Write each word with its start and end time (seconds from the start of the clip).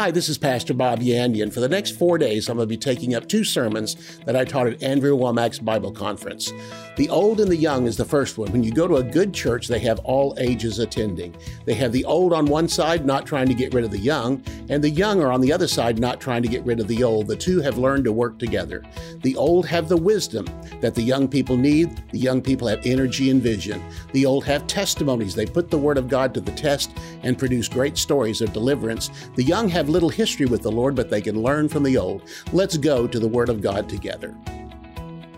Hi, 0.00 0.10
this 0.10 0.30
is 0.30 0.38
Pastor 0.38 0.72
Bob 0.72 1.00
Yandian. 1.00 1.52
For 1.52 1.60
the 1.60 1.68
next 1.68 1.90
four 1.90 2.16
days, 2.16 2.48
I'm 2.48 2.56
going 2.56 2.66
to 2.66 2.74
be 2.74 2.78
taking 2.78 3.14
up 3.14 3.28
two 3.28 3.44
sermons 3.44 4.18
that 4.24 4.34
I 4.34 4.46
taught 4.46 4.66
at 4.66 4.82
Andrew 4.82 5.14
Wommack's 5.14 5.58
Bible 5.58 5.92
Conference. 5.92 6.54
The 6.96 7.10
old 7.10 7.38
and 7.38 7.50
the 7.50 7.56
young 7.56 7.86
is 7.86 7.98
the 7.98 8.04
first 8.06 8.38
one. 8.38 8.50
When 8.50 8.62
you 8.62 8.72
go 8.72 8.88
to 8.88 8.96
a 8.96 9.02
good 9.02 9.34
church, 9.34 9.68
they 9.68 9.78
have 9.80 9.98
all 9.98 10.34
ages 10.38 10.78
attending. 10.78 11.36
They 11.66 11.74
have 11.74 11.92
the 11.92 12.06
old 12.06 12.32
on 12.32 12.46
one 12.46 12.66
side, 12.66 13.04
not 13.04 13.26
trying 13.26 13.48
to 13.48 13.54
get 13.54 13.74
rid 13.74 13.84
of 13.84 13.90
the 13.90 13.98
young, 13.98 14.42
and 14.70 14.82
the 14.82 14.88
young 14.88 15.22
are 15.22 15.30
on 15.30 15.42
the 15.42 15.52
other 15.52 15.68
side, 15.68 15.98
not 15.98 16.18
trying 16.18 16.42
to 16.44 16.48
get 16.48 16.64
rid 16.64 16.80
of 16.80 16.88
the 16.88 17.04
old. 17.04 17.26
The 17.26 17.36
two 17.36 17.60
have 17.60 17.76
learned 17.76 18.04
to 18.04 18.12
work 18.12 18.38
together. 18.38 18.82
The 19.20 19.36
old 19.36 19.66
have 19.66 19.90
the 19.90 19.98
wisdom 19.98 20.46
that 20.80 20.94
the 20.94 21.02
young 21.02 21.28
people 21.28 21.58
need, 21.58 22.02
the 22.10 22.18
young 22.18 22.40
people 22.40 22.68
have 22.68 22.86
energy 22.86 23.30
and 23.30 23.42
vision. 23.42 23.82
The 24.12 24.24
old 24.24 24.46
have 24.46 24.66
testimonies. 24.66 25.34
They 25.34 25.44
put 25.44 25.70
the 25.70 25.76
Word 25.76 25.98
of 25.98 26.08
God 26.08 26.32
to 26.32 26.40
the 26.40 26.52
test 26.52 26.90
and 27.22 27.38
produce 27.38 27.68
great 27.68 27.98
stories 27.98 28.40
of 28.40 28.54
deliverance. 28.54 29.10
The 29.34 29.44
young 29.44 29.68
have 29.68 29.89
little 29.90 30.08
history 30.08 30.46
with 30.46 30.62
the 30.62 30.70
Lord, 30.70 30.94
but 30.94 31.10
they 31.10 31.20
can 31.20 31.42
learn 31.42 31.68
from 31.68 31.82
the 31.82 31.98
old. 31.98 32.22
Let's 32.52 32.76
go 32.76 33.06
to 33.06 33.18
the 33.18 33.28
Word 33.28 33.48
of 33.48 33.60
God 33.60 33.88
together. 33.88 34.34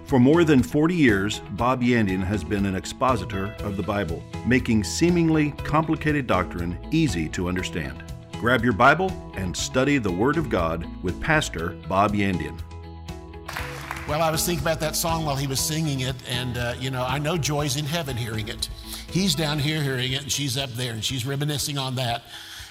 For 0.05 0.21
more 0.21 0.45
than 0.45 0.63
40 0.63 0.95
years, 0.95 1.41
Bob 1.53 1.81
Yandian 1.83 2.23
has 2.23 2.45
been 2.45 2.67
an 2.67 2.75
expositor 2.75 3.47
of 3.61 3.79
the 3.79 3.83
Bible, 3.83 4.23
making 4.47 4.85
seemingly 4.85 5.53
complicated 5.65 6.27
doctrine 6.27 6.79
easy 6.91 7.31
to 7.31 7.49
understand. 7.49 8.05
Grab 8.33 8.63
your 8.63 8.75
Bible 8.75 9.11
and 9.37 9.57
study 9.57 9.97
the 9.97 10.13
Word 10.13 10.37
of 10.37 10.51
God 10.51 10.87
with 11.03 11.19
Pastor 11.21 11.71
Bob 11.89 12.13
Yandian. 12.13 12.61
Well, 14.07 14.21
I 14.21 14.31
was 14.31 14.45
thinking 14.45 14.63
about 14.65 14.81
that 14.81 14.97
song 14.97 15.25
while 15.25 15.37
he 15.37 15.47
was 15.47 15.61
singing 15.61 16.01
it, 16.01 16.17
and 16.29 16.59
uh, 16.59 16.75
you 16.79 16.91
know, 16.91 17.05
I 17.05 17.19
know 17.19 17.39
Joy's 17.39 17.77
in 17.77 17.87
heaven 17.87 18.17
hearing 18.17 18.49
it. 18.49 18.69
He's 19.09 19.35
down 19.35 19.59
here 19.59 19.81
hearing 19.83 20.13
it, 20.13 20.23
and 20.23 20.31
she's 20.31 20.59
up 20.59 20.71
there, 20.71 20.93
and 20.93 21.03
she's 21.03 21.25
reminiscing 21.25 21.79
on 21.79 21.95
that. 21.95 22.25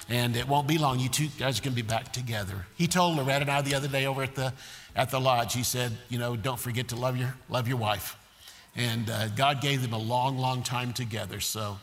And 0.08 0.36
it 0.36 0.48
won't 0.48 0.66
be 0.66 0.78
long. 0.78 0.98
You 0.98 1.08
two 1.08 1.28
guys 1.38 1.58
are 1.58 1.62
going 1.62 1.76
to 1.76 1.82
be 1.82 1.86
back 1.86 2.12
together. 2.12 2.66
He 2.76 2.86
told 2.86 3.16
Loretta 3.16 3.42
and 3.42 3.50
I 3.50 3.62
the 3.62 3.74
other 3.74 3.88
day 3.88 4.06
over 4.06 4.22
at 4.22 4.34
the 4.34 4.52
at 4.94 5.10
the 5.10 5.20
lodge. 5.20 5.54
He 5.54 5.62
said, 5.62 5.92
you 6.08 6.18
know, 6.18 6.36
don't 6.36 6.58
forget 6.58 6.88
to 6.88 6.96
love 6.96 7.16
your 7.16 7.34
love 7.48 7.68
your 7.68 7.78
wife. 7.78 8.16
And 8.74 9.08
uh, 9.08 9.28
God 9.28 9.60
gave 9.60 9.82
them 9.82 9.92
a 9.92 9.98
long, 9.98 10.38
long 10.38 10.62
time 10.62 10.92
together. 10.92 11.40
So, 11.40 11.78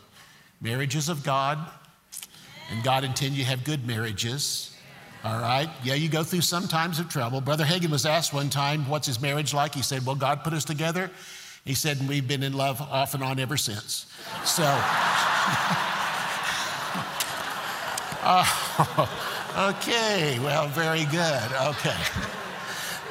marriages 0.60 1.08
of 1.08 1.22
God, 1.24 1.58
and 2.70 2.82
God 2.82 3.04
intended 3.04 3.38
you 3.38 3.44
have 3.44 3.64
good 3.64 3.86
marriages. 3.86 4.76
All 5.22 5.38
right? 5.38 5.68
Yeah, 5.84 5.94
you 5.94 6.08
go 6.08 6.22
through 6.22 6.40
some 6.40 6.66
times 6.66 6.98
of 6.98 7.08
trouble. 7.08 7.40
Brother 7.42 7.64
Hagin 7.64 7.90
was 7.90 8.06
asked 8.06 8.32
one 8.32 8.48
time, 8.48 8.88
What's 8.88 9.06
his 9.06 9.20
marriage 9.20 9.52
like? 9.52 9.74
He 9.74 9.82
said, 9.82 10.04
Well, 10.06 10.16
God 10.16 10.42
put 10.42 10.52
us 10.52 10.64
together. 10.64 11.10
He 11.64 11.74
said, 11.74 12.00
and 12.00 12.08
we've 12.08 12.26
been 12.26 12.42
in 12.42 12.54
love 12.54 12.80
off 12.80 13.14
and 13.14 13.22
on 13.22 13.38
ever 13.38 13.56
since. 13.56 14.06
So, 14.44 14.62
uh, 18.22 19.06
okay, 19.76 20.38
well, 20.40 20.68
very 20.68 21.04
good. 21.06 21.52
Okay. 21.68 21.96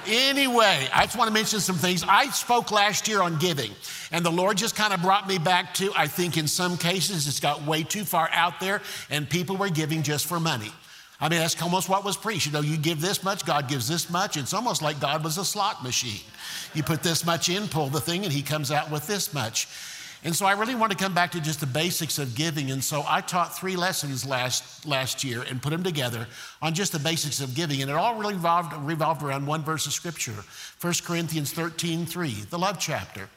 Anyway, 0.07 0.87
I 0.93 1.05
just 1.05 1.17
want 1.17 1.27
to 1.27 1.33
mention 1.33 1.59
some 1.59 1.75
things. 1.75 2.03
I 2.07 2.27
spoke 2.29 2.71
last 2.71 3.07
year 3.07 3.21
on 3.21 3.37
giving, 3.37 3.71
and 4.11 4.25
the 4.25 4.31
Lord 4.31 4.57
just 4.57 4.75
kind 4.75 4.93
of 4.93 5.01
brought 5.01 5.27
me 5.27 5.37
back 5.37 5.73
to 5.75 5.91
I 5.95 6.07
think 6.07 6.37
in 6.37 6.47
some 6.47 6.77
cases 6.77 7.27
it's 7.27 7.39
got 7.39 7.63
way 7.63 7.83
too 7.83 8.03
far 8.05 8.29
out 8.31 8.59
there, 8.59 8.81
and 9.09 9.29
people 9.29 9.57
were 9.57 9.69
giving 9.69 10.01
just 10.01 10.25
for 10.25 10.39
money. 10.39 10.71
I 11.21 11.27
mean, 11.27 11.39
that's 11.39 11.61
almost 11.61 11.89
what 11.89 12.05
was 12.05 12.15
preached. 12.15 12.45
You 12.45 12.53
know, 12.53 12.61
you 12.61 12.77
give 12.77 13.01
this 13.01 13.23
much, 13.23 13.45
God 13.45 13.67
gives 13.67 13.87
this 13.87 14.09
much. 14.09 14.37
It's 14.37 14.53
almost 14.53 14.81
like 14.81 14.99
God 14.99 15.23
was 15.23 15.37
a 15.37 15.43
slot 15.43 15.83
machine. 15.83 16.21
You 16.73 16.81
put 16.81 17.03
this 17.03 17.25
much 17.25 17.49
in, 17.49 17.67
pull 17.67 17.89
the 17.89 17.99
thing, 17.99 18.23
and 18.23 18.31
He 18.31 18.41
comes 18.41 18.71
out 18.71 18.89
with 18.89 19.05
this 19.05 19.33
much. 19.33 19.67
And 20.23 20.35
so 20.35 20.45
I 20.45 20.51
really 20.51 20.75
want 20.75 20.91
to 20.91 20.97
come 20.97 21.13
back 21.13 21.31
to 21.31 21.39
just 21.39 21.61
the 21.61 21.65
basics 21.65 22.19
of 22.19 22.35
giving. 22.35 22.71
And 22.71 22.83
so 22.83 23.05
I 23.07 23.21
taught 23.21 23.57
three 23.57 23.77
lessons 23.77 24.25
last, 24.25 24.85
last 24.85 25.23
year 25.23 25.43
and 25.49 25.61
put 25.61 25.69
them 25.69 25.81
together 25.81 26.27
on 26.61 26.73
just 26.73 26.91
the 26.91 26.99
basics 26.99 27.39
of 27.39 27.55
giving. 27.55 27.81
And 27.81 27.89
it 27.89 27.95
all 27.95 28.15
really 28.15 28.33
revolved, 28.33 28.73
revolved 28.83 29.23
around 29.23 29.45
one 29.45 29.63
verse 29.63 29.85
of 29.85 29.93
scripture 29.93 30.35
1 30.81 30.93
Corinthians 31.05 31.53
13 31.53 32.05
3, 32.05 32.31
the 32.49 32.59
love 32.59 32.79
chapter. 32.79 33.29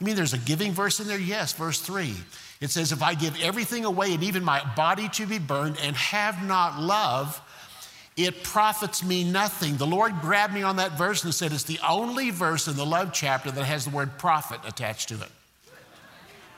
You 0.00 0.06
mean 0.06 0.16
there's 0.16 0.32
a 0.32 0.38
giving 0.38 0.72
verse 0.72 0.98
in 0.98 1.06
there? 1.06 1.18
Yes, 1.18 1.52
verse 1.52 1.80
3. 1.80 2.14
It 2.60 2.70
says, 2.70 2.90
If 2.90 3.02
I 3.02 3.14
give 3.14 3.38
everything 3.40 3.84
away 3.84 4.14
and 4.14 4.22
even 4.24 4.42
my 4.42 4.62
body 4.74 5.08
to 5.10 5.26
be 5.26 5.38
burned 5.38 5.76
and 5.82 5.94
have 5.94 6.42
not 6.46 6.80
love, 6.80 7.40
it 8.16 8.42
profits 8.42 9.04
me 9.04 9.24
nothing. 9.24 9.76
The 9.76 9.86
Lord 9.86 10.20
grabbed 10.20 10.54
me 10.54 10.62
on 10.62 10.76
that 10.76 10.96
verse 10.96 11.22
and 11.24 11.34
said, 11.34 11.52
It's 11.52 11.64
the 11.64 11.80
only 11.86 12.30
verse 12.30 12.66
in 12.66 12.76
the 12.76 12.86
love 12.86 13.12
chapter 13.12 13.50
that 13.50 13.64
has 13.64 13.84
the 13.84 13.90
word 13.90 14.18
profit 14.18 14.60
attached 14.66 15.10
to 15.10 15.16
it. 15.16 15.30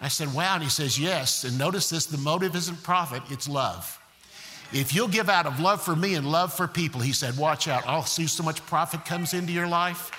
I 0.01 0.09
said, 0.09 0.33
Wow. 0.35 0.55
And 0.55 0.63
he 0.63 0.71
says, 0.71 0.99
Yes. 0.99 1.45
And 1.45 1.59
notice 1.59 1.91
this 1.91 2.07
the 2.07 2.19
motive 2.19 2.55
isn't 2.55 2.83
profit, 2.83 3.23
it's 3.31 3.49
love. 3.49 4.01
If 4.73 4.95
you'll 4.95 5.09
give 5.09 5.29
out 5.29 5.47
of 5.47 5.61
love 5.61 5.81
for 5.81 5.95
me 5.95 6.15
and 6.15 6.31
love 6.31 6.53
for 6.53 6.67
people, 6.67 7.01
he 7.01 7.13
said, 7.13 7.37
Watch 7.37 7.69
out. 7.69 7.87
I'll 7.87 8.05
see 8.05 8.27
so 8.27 8.43
much 8.43 8.65
profit 8.67 9.05
comes 9.05 9.33
into 9.35 9.53
your 9.53 9.69
life. 9.69 10.11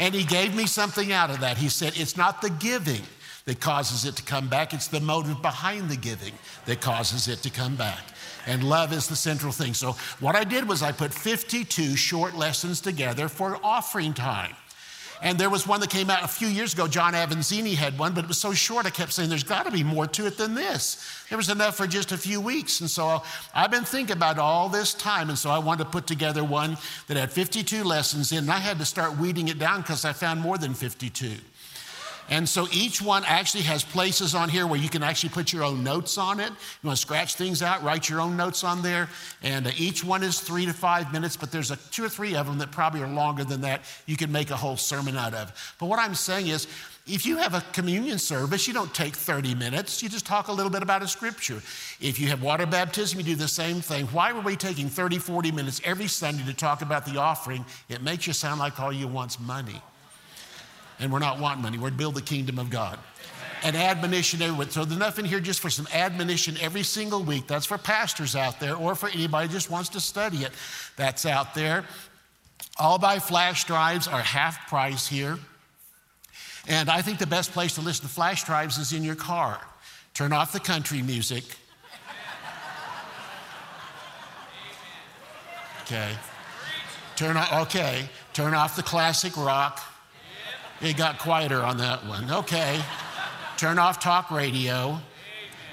And 0.00 0.14
he 0.14 0.24
gave 0.24 0.54
me 0.54 0.66
something 0.66 1.12
out 1.12 1.30
of 1.30 1.40
that. 1.40 1.58
He 1.58 1.68
said, 1.68 1.94
It's 1.96 2.16
not 2.16 2.40
the 2.40 2.50
giving 2.50 3.02
that 3.48 3.60
causes 3.60 4.04
it 4.04 4.14
to 4.14 4.22
come 4.22 4.46
back, 4.46 4.74
it's 4.74 4.88
the 4.88 5.00
motive 5.00 5.40
behind 5.40 5.88
the 5.88 5.96
giving 5.96 6.34
that 6.66 6.82
causes 6.82 7.28
it 7.28 7.38
to 7.42 7.48
come 7.50 7.76
back. 7.76 8.00
And 8.46 8.62
love 8.62 8.92
is 8.92 9.08
the 9.08 9.16
central 9.16 9.52
thing. 9.52 9.72
So, 9.72 9.92
what 10.20 10.36
I 10.36 10.44
did 10.44 10.68
was 10.68 10.82
I 10.82 10.92
put 10.92 11.12
52 11.12 11.96
short 11.96 12.36
lessons 12.36 12.80
together 12.80 13.26
for 13.28 13.58
offering 13.64 14.12
time. 14.12 14.54
And 15.20 15.38
there 15.38 15.50
was 15.50 15.66
one 15.66 15.80
that 15.80 15.90
came 15.90 16.10
out 16.10 16.22
a 16.22 16.28
few 16.28 16.48
years 16.48 16.72
ago. 16.72 16.86
John 16.86 17.12
Avanzini 17.14 17.74
had 17.74 17.98
one, 17.98 18.14
but 18.14 18.24
it 18.24 18.28
was 18.28 18.38
so 18.38 18.52
short, 18.52 18.86
I 18.86 18.90
kept 18.90 19.12
saying, 19.12 19.28
there's 19.28 19.44
got 19.44 19.66
to 19.66 19.72
be 19.72 19.82
more 19.82 20.06
to 20.06 20.26
it 20.26 20.36
than 20.36 20.54
this. 20.54 21.04
There 21.28 21.36
was 21.36 21.48
enough 21.48 21.76
for 21.76 21.86
just 21.86 22.12
a 22.12 22.16
few 22.16 22.40
weeks. 22.40 22.80
And 22.80 22.90
so 22.90 23.22
I've 23.54 23.70
been 23.70 23.84
thinking 23.84 24.16
about 24.16 24.38
all 24.38 24.68
this 24.68 24.94
time. 24.94 25.28
And 25.28 25.38
so 25.38 25.50
I 25.50 25.58
wanted 25.58 25.84
to 25.84 25.90
put 25.90 26.06
together 26.06 26.44
one 26.44 26.76
that 27.08 27.16
had 27.16 27.32
52 27.32 27.84
lessons 27.84 28.32
in. 28.32 28.38
And 28.38 28.50
I 28.50 28.58
had 28.58 28.78
to 28.78 28.84
start 28.84 29.18
weeding 29.18 29.48
it 29.48 29.58
down 29.58 29.80
because 29.80 30.04
I 30.04 30.12
found 30.12 30.40
more 30.40 30.56
than 30.56 30.74
52. 30.74 31.32
And 32.30 32.46
so 32.46 32.66
each 32.70 33.00
one 33.00 33.24
actually 33.26 33.62
has 33.62 33.82
places 33.82 34.34
on 34.34 34.48
here 34.48 34.66
where 34.66 34.78
you 34.78 34.88
can 34.88 35.02
actually 35.02 35.30
put 35.30 35.52
your 35.52 35.64
own 35.64 35.82
notes 35.82 36.18
on 36.18 36.40
it. 36.40 36.50
You 36.50 36.86
want 36.86 36.98
to 36.98 37.00
scratch 37.00 37.34
things 37.36 37.62
out, 37.62 37.82
write 37.82 38.08
your 38.08 38.20
own 38.20 38.36
notes 38.36 38.64
on 38.64 38.82
there. 38.82 39.08
And 39.42 39.66
uh, 39.66 39.70
each 39.76 40.04
one 40.04 40.22
is 40.22 40.38
three 40.38 40.66
to 40.66 40.72
five 40.72 41.12
minutes, 41.12 41.36
but 41.36 41.50
there's 41.50 41.70
a, 41.70 41.76
two 41.90 42.04
or 42.04 42.08
three 42.08 42.36
of 42.36 42.46
them 42.46 42.58
that 42.58 42.70
probably 42.70 43.00
are 43.02 43.08
longer 43.08 43.44
than 43.44 43.62
that. 43.62 43.82
You 44.06 44.16
can 44.16 44.30
make 44.30 44.50
a 44.50 44.56
whole 44.56 44.76
sermon 44.76 45.16
out 45.16 45.32
of. 45.32 45.74
But 45.78 45.86
what 45.86 45.98
I'm 45.98 46.14
saying 46.14 46.48
is, 46.48 46.66
if 47.06 47.24
you 47.24 47.38
have 47.38 47.54
a 47.54 47.62
communion 47.72 48.18
service, 48.18 48.68
you 48.68 48.74
don't 48.74 48.92
take 48.92 49.16
30 49.16 49.54
minutes. 49.54 50.02
You 50.02 50.10
just 50.10 50.26
talk 50.26 50.48
a 50.48 50.52
little 50.52 50.70
bit 50.70 50.82
about 50.82 51.02
a 51.02 51.08
scripture. 51.08 51.62
If 52.02 52.20
you 52.20 52.28
have 52.28 52.42
water 52.42 52.66
baptism, 52.66 53.18
you 53.18 53.24
do 53.24 53.34
the 53.34 53.48
same 53.48 53.80
thing. 53.80 54.04
Why 54.08 54.32
were 54.32 54.42
we 54.42 54.56
taking 54.56 54.90
30, 54.90 55.18
40 55.18 55.50
minutes 55.52 55.80
every 55.84 56.08
Sunday 56.08 56.44
to 56.44 56.52
talk 56.52 56.82
about 56.82 57.06
the 57.06 57.18
offering? 57.18 57.64
It 57.88 58.02
makes 58.02 58.26
you 58.26 58.34
sound 58.34 58.60
like 58.60 58.78
all 58.78 58.92
you 58.92 59.08
want's 59.08 59.40
money 59.40 59.80
and 60.98 61.12
we're 61.12 61.18
not 61.18 61.38
wanting 61.38 61.62
money. 61.62 61.78
We're 61.78 61.90
to 61.90 61.96
build 61.96 62.14
the 62.14 62.22
kingdom 62.22 62.58
of 62.58 62.70
God. 62.70 62.98
And 63.64 63.74
admonition 63.74 64.40
everywhere. 64.40 64.68
So 64.70 64.84
there's 64.84 64.96
enough 64.96 65.18
in 65.18 65.24
here 65.24 65.40
just 65.40 65.58
for 65.58 65.68
some 65.68 65.88
admonition 65.92 66.56
every 66.60 66.84
single 66.84 67.24
week. 67.24 67.48
That's 67.48 67.66
for 67.66 67.76
pastors 67.76 68.36
out 68.36 68.60
there 68.60 68.76
or 68.76 68.94
for 68.94 69.08
anybody 69.08 69.48
just 69.48 69.68
wants 69.68 69.88
to 69.90 70.00
study 70.00 70.38
it. 70.38 70.52
That's 70.96 71.26
out 71.26 71.54
there. 71.54 71.84
All 72.78 72.98
by 72.98 73.18
flash 73.18 73.64
drives 73.64 74.06
are 74.06 74.22
half 74.22 74.68
price 74.68 75.08
here. 75.08 75.38
And 76.68 76.88
I 76.88 77.02
think 77.02 77.18
the 77.18 77.26
best 77.26 77.52
place 77.52 77.74
to 77.74 77.80
listen 77.80 78.06
to 78.06 78.12
flash 78.12 78.44
drives 78.44 78.78
is 78.78 78.92
in 78.92 79.02
your 79.02 79.16
car. 79.16 79.60
Turn 80.14 80.32
off 80.32 80.52
the 80.52 80.60
country 80.60 81.02
music. 81.02 81.44
Okay. 85.82 86.12
Turn 87.16 87.36
off, 87.36 87.52
okay. 87.66 88.08
Turn 88.34 88.52
off 88.52 88.76
the 88.76 88.82
classic 88.82 89.36
rock. 89.36 89.80
It 90.80 90.96
got 90.96 91.18
quieter 91.18 91.60
on 91.60 91.78
that 91.78 92.06
one. 92.06 92.30
Okay. 92.30 92.80
Turn 93.56 93.78
off 93.78 93.98
talk 93.98 94.30
radio 94.30 94.98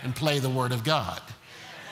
and 0.04 0.16
play 0.16 0.40
the 0.40 0.50
Word 0.50 0.72
of 0.72 0.84
God. 0.84 1.22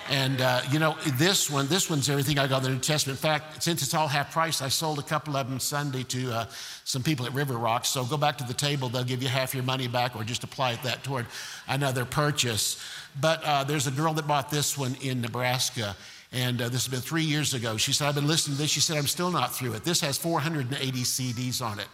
And 0.10 0.42
uh, 0.42 0.62
you 0.72 0.80
know, 0.80 0.98
this 1.14 1.50
one, 1.50 1.68
this 1.68 1.90
one's 1.90 2.10
everything 2.10 2.38
I 2.38 2.48
got 2.48 2.58
in 2.58 2.64
the 2.64 2.70
New 2.72 2.80
Testament. 2.80 3.20
In 3.20 3.22
fact, 3.22 3.64
since 3.64 3.84
it's 3.84 3.94
all 3.94 4.08
half 4.08 4.34
price, 4.34 4.62
I 4.62 4.68
sold 4.68 5.00
a 5.00 5.04
couple 5.04 5.38
of 5.38 5.48
them 5.48 5.60
Sunday 5.60 6.04
to 6.04 6.32
uh, 6.32 6.46
some 6.84 7.04
people 7.04 7.26
at 7.26 7.34
River 7.34 7.54
Rocks. 7.54 7.90
So 7.90 8.04
go 8.04 8.18
back 8.18 8.38
to 8.40 8.44
the 8.44 8.54
table, 8.54 8.90
they'll 8.90 9.04
give 9.04 9.22
you 9.22 9.30
half 9.30 9.54
your 9.54 9.64
money 9.64 9.88
back 9.88 10.16
or 10.16 10.24
just 10.24 10.44
apply 10.44 10.76
that 10.78 11.04
toward 11.04 11.28
another 11.68 12.06
purchase. 12.06 12.84
But 13.22 13.44
uh, 13.44 13.64
there's 13.64 13.88
a 13.88 13.92
girl 13.92 14.14
that 14.16 14.28
bought 14.28 14.50
this 14.50 14.78
one 14.78 14.96
in 15.02 15.22
Nebraska. 15.22 15.96
And 16.32 16.62
uh, 16.62 16.70
this 16.70 16.86
has 16.86 16.88
been 16.88 17.02
three 17.02 17.24
years 17.24 17.54
ago. 17.54 17.78
She 17.78 17.94
said, 17.94 18.08
I've 18.08 18.16
been 18.16 18.28
listening 18.28 18.58
to 18.58 18.64
this. 18.64 18.72
She 18.72 18.80
said, 18.80 18.98
I'm 18.98 19.08
still 19.08 19.30
not 19.30 19.56
through 19.56 19.74
it. 19.74 19.84
This 19.84 20.02
has 20.02 20.18
480 20.18 20.92
CDs 21.04 21.62
on 21.62 21.80
it. 21.80 21.88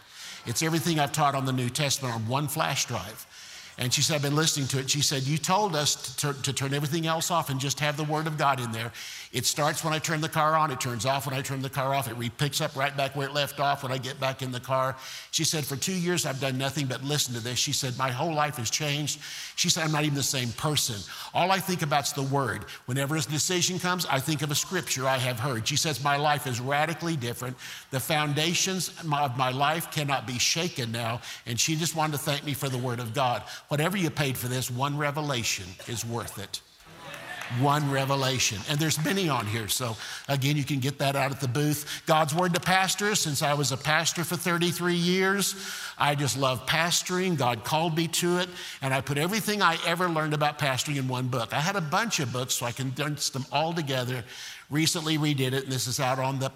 It's 0.46 0.62
everything 0.62 0.98
I've 0.98 1.12
taught 1.12 1.34
on 1.34 1.44
the 1.44 1.52
New 1.52 1.68
Testament 1.68 2.14
on 2.14 2.26
one 2.26 2.48
flash 2.48 2.86
drive. 2.86 3.26
And 3.80 3.94
she 3.94 4.02
said, 4.02 4.16
I've 4.16 4.22
been 4.22 4.36
listening 4.36 4.66
to 4.68 4.78
it. 4.78 4.90
She 4.90 5.00
said, 5.00 5.22
You 5.22 5.38
told 5.38 5.74
us 5.74 6.14
to, 6.16 6.34
to, 6.34 6.52
turn 6.52 6.74
everything 6.74 7.06
else 7.06 7.30
off 7.30 7.48
and 7.48 7.58
just 7.58 7.80
have 7.80 7.96
the 7.96 8.04
Word 8.04 8.26
of 8.26 8.36
God 8.36 8.60
in 8.60 8.70
there. 8.72 8.92
It 9.32 9.46
starts 9.46 9.82
when 9.82 9.94
I 9.94 9.98
turn 9.98 10.20
the 10.20 10.28
car 10.28 10.54
on, 10.54 10.70
it 10.70 10.80
turns 10.80 11.06
off 11.06 11.24
when 11.24 11.34
I 11.34 11.40
turn 11.40 11.62
the 11.62 11.70
car 11.70 11.94
off, 11.94 12.06
it 12.06 12.14
re- 12.14 12.28
picks 12.28 12.60
up 12.60 12.76
right 12.76 12.94
back 12.94 13.16
where 13.16 13.28
it 13.28 13.32
left 13.32 13.58
off 13.58 13.82
when 13.82 13.90
I 13.90 13.96
get 13.96 14.20
back 14.20 14.42
in 14.42 14.52
the 14.52 14.60
car. 14.60 14.96
She 15.30 15.44
said, 15.44 15.64
For 15.64 15.76
two 15.76 15.94
years, 15.94 16.26
I've 16.26 16.40
done 16.40 16.58
nothing 16.58 16.88
but 16.88 17.02
listen 17.02 17.32
to 17.32 17.40
this. 17.40 17.58
She 17.58 17.72
said, 17.72 17.96
My 17.96 18.10
whole 18.10 18.34
life 18.34 18.56
has 18.56 18.68
changed. 18.68 19.18
She 19.56 19.70
said, 19.70 19.84
I'm 19.84 19.92
not 19.92 20.04
even 20.04 20.14
the 20.14 20.22
same 20.22 20.50
person. 20.50 20.96
All 21.32 21.50
I 21.50 21.58
think 21.58 21.80
about 21.80 22.06
is 22.06 22.12
the 22.12 22.22
Word. 22.24 22.66
Whenever 22.84 23.16
a 23.16 23.22
decision 23.22 23.78
comes, 23.78 24.04
I 24.04 24.20
think 24.20 24.42
of 24.42 24.50
a 24.50 24.54
scripture 24.54 25.06
I 25.06 25.16
have 25.16 25.40
heard. 25.40 25.66
She 25.66 25.76
says, 25.76 26.04
My 26.04 26.18
life 26.18 26.46
is 26.46 26.60
radically 26.60 27.16
different. 27.16 27.56
The 27.92 28.00
foundations 28.00 28.90
of 29.00 29.06
my 29.06 29.52
life 29.52 29.90
cannot 29.90 30.26
be 30.26 30.38
shaken 30.38 30.92
now. 30.92 31.22
And 31.46 31.58
she 31.58 31.76
just 31.76 31.96
wanted 31.96 32.12
to 32.12 32.18
thank 32.18 32.44
me 32.44 32.52
for 32.52 32.68
the 32.68 32.76
Word 32.76 33.00
of 33.00 33.14
God. 33.14 33.42
Whatever 33.70 33.96
you 33.96 34.10
paid 34.10 34.36
for 34.36 34.48
this, 34.48 34.68
one 34.68 34.98
revelation 34.98 35.64
is 35.86 36.04
worth 36.04 36.40
it. 36.40 36.60
One 37.60 37.88
revelation. 37.88 38.58
And 38.68 38.80
there's 38.80 39.02
many 39.04 39.28
on 39.28 39.46
here. 39.46 39.68
So, 39.68 39.96
again, 40.28 40.56
you 40.56 40.64
can 40.64 40.80
get 40.80 40.98
that 40.98 41.14
out 41.14 41.30
at 41.30 41.40
the 41.40 41.46
booth. 41.46 42.02
God's 42.04 42.34
Word 42.34 42.52
to 42.54 42.60
Pastors. 42.60 43.20
Since 43.20 43.42
I 43.42 43.54
was 43.54 43.70
a 43.70 43.76
pastor 43.76 44.24
for 44.24 44.34
33 44.34 44.94
years, 44.94 45.54
I 45.96 46.16
just 46.16 46.36
love 46.36 46.66
pastoring. 46.66 47.36
God 47.36 47.62
called 47.62 47.96
me 47.96 48.08
to 48.08 48.38
it. 48.38 48.48
And 48.82 48.92
I 48.92 49.02
put 49.02 49.18
everything 49.18 49.62
I 49.62 49.78
ever 49.86 50.08
learned 50.08 50.34
about 50.34 50.58
pastoring 50.58 50.96
in 50.96 51.06
one 51.06 51.28
book. 51.28 51.54
I 51.54 51.60
had 51.60 51.76
a 51.76 51.80
bunch 51.80 52.18
of 52.18 52.32
books, 52.32 52.54
so 52.54 52.66
I 52.66 52.72
condensed 52.72 53.34
them 53.34 53.46
all 53.52 53.72
together. 53.72 54.24
Recently 54.68 55.16
redid 55.16 55.52
it, 55.52 55.62
and 55.62 55.72
this 55.72 55.86
is 55.86 56.00
out 56.00 56.18
on 56.18 56.40
the 56.40 56.50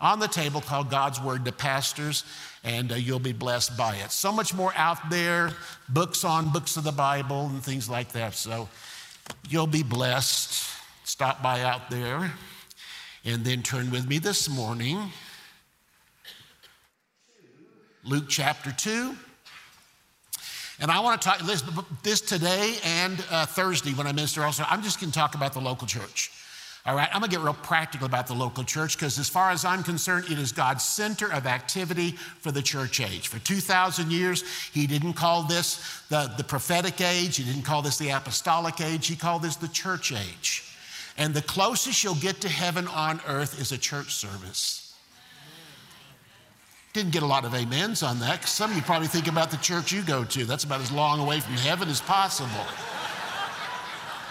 on 0.00 0.20
the 0.20 0.28
table 0.28 0.60
called 0.60 0.90
God's 0.90 1.20
Word 1.20 1.44
to 1.44 1.52
Pastors, 1.52 2.24
and 2.64 2.92
uh, 2.92 2.94
you'll 2.94 3.18
be 3.18 3.32
blessed 3.32 3.76
by 3.76 3.96
it. 3.96 4.10
So 4.12 4.30
much 4.32 4.54
more 4.54 4.72
out 4.76 5.10
there, 5.10 5.52
books 5.88 6.24
on 6.24 6.52
books 6.52 6.76
of 6.76 6.84
the 6.84 6.92
Bible 6.92 7.46
and 7.46 7.62
things 7.62 7.88
like 7.88 8.12
that. 8.12 8.34
So 8.34 8.68
you'll 9.48 9.66
be 9.66 9.82
blessed. 9.82 10.64
Stop 11.04 11.42
by 11.42 11.62
out 11.62 11.90
there 11.90 12.32
and 13.24 13.44
then 13.44 13.62
turn 13.62 13.90
with 13.90 14.08
me 14.08 14.18
this 14.18 14.48
morning. 14.48 15.10
Luke 18.04 18.24
chapter 18.28 18.72
2. 18.72 19.14
And 20.80 20.90
I 20.90 21.00
want 21.00 21.20
to 21.20 21.28
talk 21.28 21.40
this, 21.40 21.64
this 22.02 22.20
today 22.20 22.76
and 22.84 23.22
uh, 23.30 23.46
Thursday 23.46 23.92
when 23.94 24.06
I 24.06 24.12
minister 24.12 24.44
also. 24.44 24.64
I'm 24.68 24.82
just 24.82 25.00
going 25.00 25.10
to 25.10 25.18
talk 25.18 25.34
about 25.34 25.52
the 25.52 25.60
local 25.60 25.86
church. 25.86 26.30
All 26.88 26.94
right, 26.94 27.10
I'm 27.12 27.20
gonna 27.20 27.30
get 27.30 27.40
real 27.40 27.52
practical 27.52 28.06
about 28.06 28.28
the 28.28 28.34
local 28.34 28.64
church 28.64 28.96
because, 28.96 29.18
as 29.18 29.28
far 29.28 29.50
as 29.50 29.62
I'm 29.62 29.82
concerned, 29.82 30.24
it 30.30 30.38
is 30.38 30.52
God's 30.52 30.82
center 30.82 31.30
of 31.30 31.46
activity 31.46 32.12
for 32.12 32.50
the 32.50 32.62
church 32.62 33.02
age. 33.02 33.28
For 33.28 33.38
2,000 33.38 34.10
years, 34.10 34.42
He 34.72 34.86
didn't 34.86 35.12
call 35.12 35.42
this 35.42 36.02
the, 36.08 36.32
the 36.38 36.44
prophetic 36.44 37.02
age, 37.02 37.36
He 37.36 37.44
didn't 37.44 37.64
call 37.64 37.82
this 37.82 37.98
the 37.98 38.08
apostolic 38.08 38.80
age, 38.80 39.06
He 39.06 39.16
called 39.16 39.42
this 39.42 39.56
the 39.56 39.68
church 39.68 40.12
age. 40.12 40.64
And 41.18 41.34
the 41.34 41.42
closest 41.42 42.02
you'll 42.02 42.14
get 42.14 42.40
to 42.40 42.48
heaven 42.48 42.88
on 42.88 43.20
earth 43.26 43.60
is 43.60 43.70
a 43.70 43.76
church 43.76 44.14
service. 44.14 44.96
Didn't 46.94 47.12
get 47.12 47.22
a 47.22 47.26
lot 47.26 47.44
of 47.44 47.52
amens 47.52 48.02
on 48.02 48.18
that 48.20 48.38
because 48.38 48.52
some 48.52 48.70
of 48.70 48.76
you 48.76 48.82
probably 48.82 49.08
think 49.08 49.26
about 49.26 49.50
the 49.50 49.58
church 49.58 49.92
you 49.92 50.00
go 50.00 50.24
to. 50.24 50.46
That's 50.46 50.64
about 50.64 50.80
as 50.80 50.90
long 50.90 51.20
away 51.20 51.40
from 51.40 51.52
heaven 51.52 51.90
as 51.90 52.00
possible. 52.00 52.64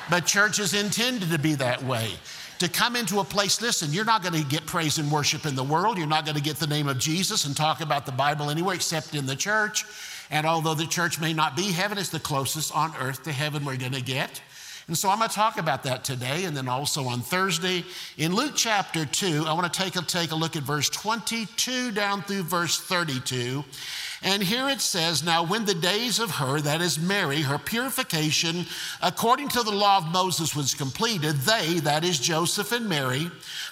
But 0.09 0.25
church 0.25 0.57
is 0.57 0.73
intended 0.73 1.29
to 1.29 1.37
be 1.37 1.53
that 1.55 1.83
way 1.83 2.13
to 2.59 2.67
come 2.67 2.95
into 2.95 3.19
a 3.19 3.23
place, 3.23 3.61
listen, 3.61 3.91
you're 3.91 4.05
not 4.05 4.21
going 4.21 4.33
to 4.33 4.47
get 4.47 4.65
praise 4.65 4.97
and 4.97 5.11
worship 5.11 5.45
in 5.45 5.55
the 5.55 5.63
world. 5.63 5.97
You're 5.97 6.07
not 6.07 6.25
going 6.25 6.37
to 6.37 6.41
get 6.41 6.57
the 6.57 6.67
name 6.67 6.87
of 6.87 6.97
Jesus 6.97 7.45
and 7.45 7.55
talk 7.55 7.81
about 7.81 8.05
the 8.05 8.11
Bible 8.11 8.49
anywhere 8.49 8.75
except 8.75 9.13
in 9.13 9.25
the 9.25 9.35
church. 9.35 9.85
And 10.29 10.45
although 10.45 10.73
the 10.73 10.87
church 10.87 11.19
may 11.19 11.33
not 11.33 11.55
be 11.55 11.71
heaven, 11.71 11.97
it's 11.97 12.09
the 12.09 12.19
closest 12.19 12.75
on 12.75 12.93
earth 12.99 13.23
to 13.23 13.31
heaven 13.31 13.63
we're 13.63 13.77
going 13.77 13.93
to 13.93 14.01
get. 14.01 14.41
And 14.87 14.97
so 14.97 15.09
I'm 15.09 15.17
going 15.17 15.29
to 15.29 15.35
talk 15.35 15.57
about 15.57 15.83
that 15.83 16.05
today 16.05 16.45
and 16.45 16.55
then 16.55 16.69
also 16.69 17.05
on 17.05 17.19
Thursday. 17.19 17.83
In 18.17 18.33
Luke 18.33 18.53
chapter 18.55 19.05
2, 19.05 19.43
I 19.45 19.51
want 19.51 19.71
to 19.71 19.79
take 19.83 19.97
a, 19.97 20.01
take 20.01 20.31
a 20.31 20.35
look 20.35 20.55
at 20.55 20.63
verse 20.63 20.89
22 20.89 21.91
down 21.91 22.21
through 22.21 22.43
verse 22.43 22.79
32. 22.79 23.65
And 24.23 24.41
here 24.41 24.67
it 24.69 24.81
says, 24.81 25.23
Now 25.23 25.43
when 25.43 25.65
the 25.65 25.75
days 25.75 26.19
of 26.19 26.31
her, 26.31 26.59
that 26.61 26.81
is 26.81 26.99
Mary, 26.99 27.41
her 27.41 27.57
purification, 27.57 28.65
according 29.01 29.49
to 29.49 29.63
the 29.63 29.71
law 29.71 29.97
of 29.97 30.07
Moses, 30.07 30.55
was 30.55 30.73
completed, 30.73 31.35
they, 31.35 31.79
that 31.81 32.03
is 32.03 32.19
Joseph 32.19 32.71
and 32.71 32.89
Mary, 32.89 33.29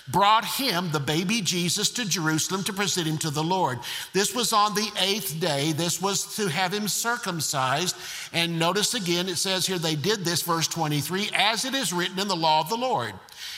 brought 0.07 0.45
him, 0.45 0.92
the 0.92 1.00
baby 1.00 1.42
Jesus, 1.42 1.89
to 1.92 2.06
Jerusalem 2.06 2.63
to 2.65 2.74
present 2.74 3.07
him 3.07 3.18
to 3.19 3.31
the 3.31 3.44
Lord. 3.44 3.80
This 4.13 4.36
was 4.36 4.53
on 4.53 4.75
the 4.75 4.92
eighth 5.00 5.39
day. 5.39 5.71
This 5.71 6.01
was 6.01 6.36
to 6.36 6.48
have 6.48 6.74
him 6.74 6.88
circumcised. 6.88 7.95
And 8.31 8.59
notice 8.59 8.94
again, 8.94 9.27
it 9.27 9.38
says 9.38 9.65
here, 9.65 9.80
they 9.80 9.95
did 9.95 10.24
this, 10.24 10.44
verse 10.44 10.68
23, 10.68 11.31
as 11.33 11.65
it 11.65 11.74
is 11.74 11.91
written 11.91 12.19
in 12.19 12.27
the 12.27 12.36
law 12.36 12.62
of 12.62 12.69
the 12.69 12.77
Lord. 12.77 13.13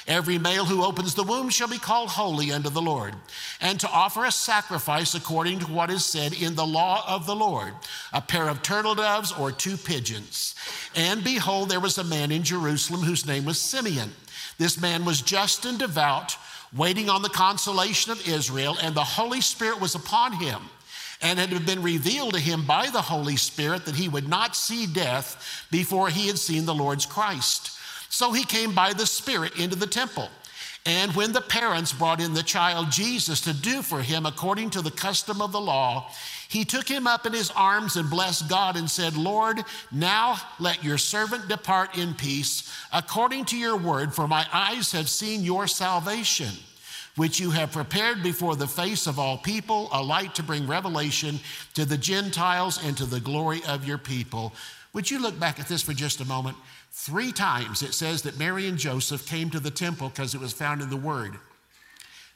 Every 0.07 0.37
male 0.37 0.63
who 0.63 0.83
opens 0.83 1.15
the 1.15 1.23
womb 1.23 1.49
shall 1.49 1.67
be 1.67 1.77
called 1.77 2.09
holy 2.09 2.51
unto 2.51 2.69
the 2.69 2.81
Lord, 2.81 3.13
and 3.59 3.77
to 3.79 3.89
offer 3.89 4.23
a 4.23 4.31
sacrifice 4.31 5.13
according 5.13 5.59
to 5.59 5.65
what 5.65 5.89
is 5.89 6.05
said 6.05 6.33
in 6.33 6.55
the 6.55 6.65
law 6.65 7.03
of 7.07 7.25
the 7.25 7.35
Lord 7.35 7.73
a 8.13 8.21
pair 8.21 8.47
of 8.47 8.63
turtle 8.63 8.95
doves 8.95 9.33
or 9.33 9.51
two 9.51 9.75
pigeons. 9.75 10.55
And 10.95 11.23
behold, 11.23 11.69
there 11.69 11.79
was 11.79 11.97
a 11.97 12.03
man 12.03 12.31
in 12.31 12.43
Jerusalem 12.43 13.01
whose 13.01 13.25
name 13.25 13.43
was 13.43 13.59
Simeon. 13.59 14.13
This 14.57 14.79
man 14.79 15.05
was 15.05 15.21
just 15.21 15.65
and 15.65 15.77
devout, 15.77 16.37
waiting 16.75 17.09
on 17.09 17.21
the 17.21 17.29
consolation 17.29 18.11
of 18.11 18.27
Israel, 18.27 18.77
and 18.81 18.95
the 18.95 19.03
Holy 19.03 19.41
Spirit 19.41 19.81
was 19.81 19.95
upon 19.95 20.33
him. 20.33 20.61
And 21.21 21.39
it 21.39 21.49
had 21.49 21.65
been 21.65 21.81
revealed 21.81 22.35
to 22.35 22.39
him 22.39 22.65
by 22.65 22.89
the 22.89 23.01
Holy 23.01 23.35
Spirit 23.35 23.85
that 23.85 23.95
he 23.95 24.07
would 24.07 24.27
not 24.27 24.55
see 24.55 24.85
death 24.85 25.67
before 25.71 26.09
he 26.09 26.27
had 26.27 26.37
seen 26.37 26.65
the 26.65 26.75
Lord's 26.75 27.05
Christ. 27.05 27.76
So 28.09 28.31
he 28.31 28.43
came 28.43 28.73
by 28.73 28.93
the 28.93 29.05
Spirit 29.05 29.57
into 29.57 29.75
the 29.75 29.87
temple. 29.87 30.29
And 30.87 31.13
when 31.15 31.33
the 31.33 31.41
parents 31.41 31.91
brought 31.91 32.21
in 32.21 32.33
the 32.33 32.41
child 32.41 32.91
Jesus 32.91 33.41
to 33.41 33.53
do 33.53 33.81
for 33.81 34.01
him 34.01 34.25
according 34.25 34.69
to 34.69 34.81
the 34.81 34.89
custom 34.89 35.41
of 35.41 35.51
the 35.51 35.59
law, 35.59 36.09
he 36.47 36.63
took 36.63 36.87
him 36.87 37.05
up 37.05 37.25
in 37.25 37.33
his 37.33 37.51
arms 37.51 37.97
and 37.97 38.09
blessed 38.09 38.47
God 38.47 38.77
and 38.77 38.89
said, 38.89 39.17
Lord, 39.17 39.61
now 39.91 40.37
let 40.59 40.85
your 40.85 40.97
servant 40.97 41.49
depart 41.49 41.97
in 41.97 42.13
peace 42.13 42.73
according 42.93 43.45
to 43.45 43.57
your 43.57 43.75
word, 43.75 44.13
for 44.13 44.29
my 44.29 44.45
eyes 44.53 44.93
have 44.93 45.09
seen 45.09 45.43
your 45.43 45.67
salvation, 45.67 46.53
which 47.17 47.37
you 47.37 47.51
have 47.51 47.73
prepared 47.73 48.23
before 48.23 48.55
the 48.55 48.65
face 48.65 49.07
of 49.07 49.19
all 49.19 49.37
people, 49.37 49.89
a 49.91 50.01
light 50.01 50.35
to 50.35 50.43
bring 50.43 50.67
revelation 50.67 51.41
to 51.73 51.83
the 51.83 51.97
Gentiles 51.97 52.81
and 52.81 52.95
to 52.95 53.05
the 53.05 53.19
glory 53.19 53.59
of 53.67 53.85
your 53.85 53.97
people. 53.97 54.53
Would 54.97 55.11
you 55.11 55.19
look 55.19 55.39
back 55.39 55.59
at 55.59 55.67
this 55.67 55.83
for 55.83 55.93
just 55.93 56.21
a 56.21 56.25
moment? 56.25 56.57
Three 56.89 57.31
times 57.31 57.83
it 57.83 57.93
says 57.93 58.23
that 58.23 58.39
Mary 58.39 58.67
and 58.67 58.79
Joseph 58.79 59.27
came 59.27 59.51
to 59.51 59.59
the 59.59 59.69
temple 59.69 60.09
because 60.09 60.33
it 60.33 60.41
was 60.41 60.53
found 60.53 60.81
in 60.81 60.89
the 60.89 60.97
Word. 60.97 61.37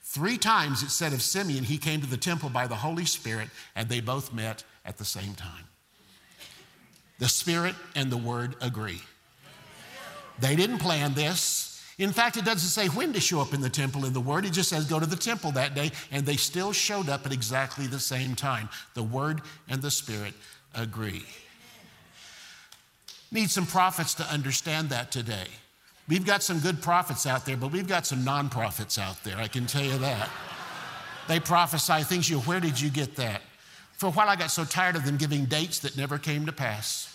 Three 0.03 0.37
times 0.37 0.83
it 0.83 0.91
said 0.91 1.11
of 1.11 1.23
Simeon, 1.23 1.63
he 1.63 1.79
came 1.79 2.01
to 2.01 2.07
the 2.07 2.17
temple 2.17 2.49
by 2.49 2.67
the 2.67 2.75
Holy 2.75 3.05
Spirit, 3.05 3.49
and 3.75 3.89
they 3.89 3.99
both 3.99 4.31
met 4.31 4.63
at 4.85 4.99
the 4.99 5.05
same 5.05 5.33
time. 5.33 5.63
The 7.17 7.29
Spirit 7.29 7.73
and 7.95 8.11
the 8.11 8.17
Word 8.17 8.55
agree. 8.61 9.01
They 10.39 10.55
didn't 10.55 10.77
plan 10.77 11.15
this. 11.15 11.83
In 11.97 12.11
fact, 12.11 12.37
it 12.37 12.45
doesn't 12.45 12.59
say 12.59 12.89
when 12.89 13.11
to 13.13 13.19
show 13.19 13.41
up 13.41 13.55
in 13.55 13.61
the 13.61 13.71
temple 13.71 14.05
in 14.05 14.13
the 14.13 14.21
Word. 14.21 14.45
It 14.45 14.53
just 14.53 14.69
says 14.69 14.85
go 14.85 14.99
to 14.99 15.07
the 15.07 15.15
temple 15.15 15.51
that 15.53 15.73
day, 15.73 15.89
and 16.11 16.27
they 16.27 16.35
still 16.35 16.73
showed 16.73 17.09
up 17.09 17.25
at 17.25 17.33
exactly 17.33 17.87
the 17.87 17.99
same 17.99 18.35
time. 18.35 18.69
The 18.93 19.01
Word 19.01 19.41
and 19.67 19.81
the 19.81 19.89
Spirit 19.89 20.35
agree. 20.75 21.23
Need 23.31 23.49
some 23.49 23.65
prophets 23.65 24.13
to 24.15 24.23
understand 24.23 24.89
that 24.89 25.11
today. 25.11 25.47
We've 26.09 26.25
got 26.25 26.43
some 26.43 26.59
good 26.59 26.81
prophets 26.81 27.25
out 27.25 27.45
there, 27.45 27.55
but 27.55 27.71
we've 27.71 27.87
got 27.87 28.05
some 28.05 28.25
non 28.25 28.49
prophets 28.49 28.97
out 28.97 29.23
there, 29.23 29.37
I 29.37 29.47
can 29.47 29.65
tell 29.65 29.83
you 29.83 29.97
that. 29.99 30.29
They 31.27 31.39
prophesy 31.39 32.03
things 32.03 32.29
you, 32.29 32.39
where 32.39 32.59
did 32.59 32.79
you 32.79 32.89
get 32.89 33.15
that? 33.15 33.41
For 33.93 34.07
a 34.07 34.11
while, 34.11 34.27
I 34.27 34.35
got 34.35 34.51
so 34.51 34.65
tired 34.65 34.95
of 34.95 35.05
them 35.05 35.15
giving 35.15 35.45
dates 35.45 35.79
that 35.79 35.95
never 35.95 36.17
came 36.17 36.45
to 36.47 36.51
pass. 36.51 37.07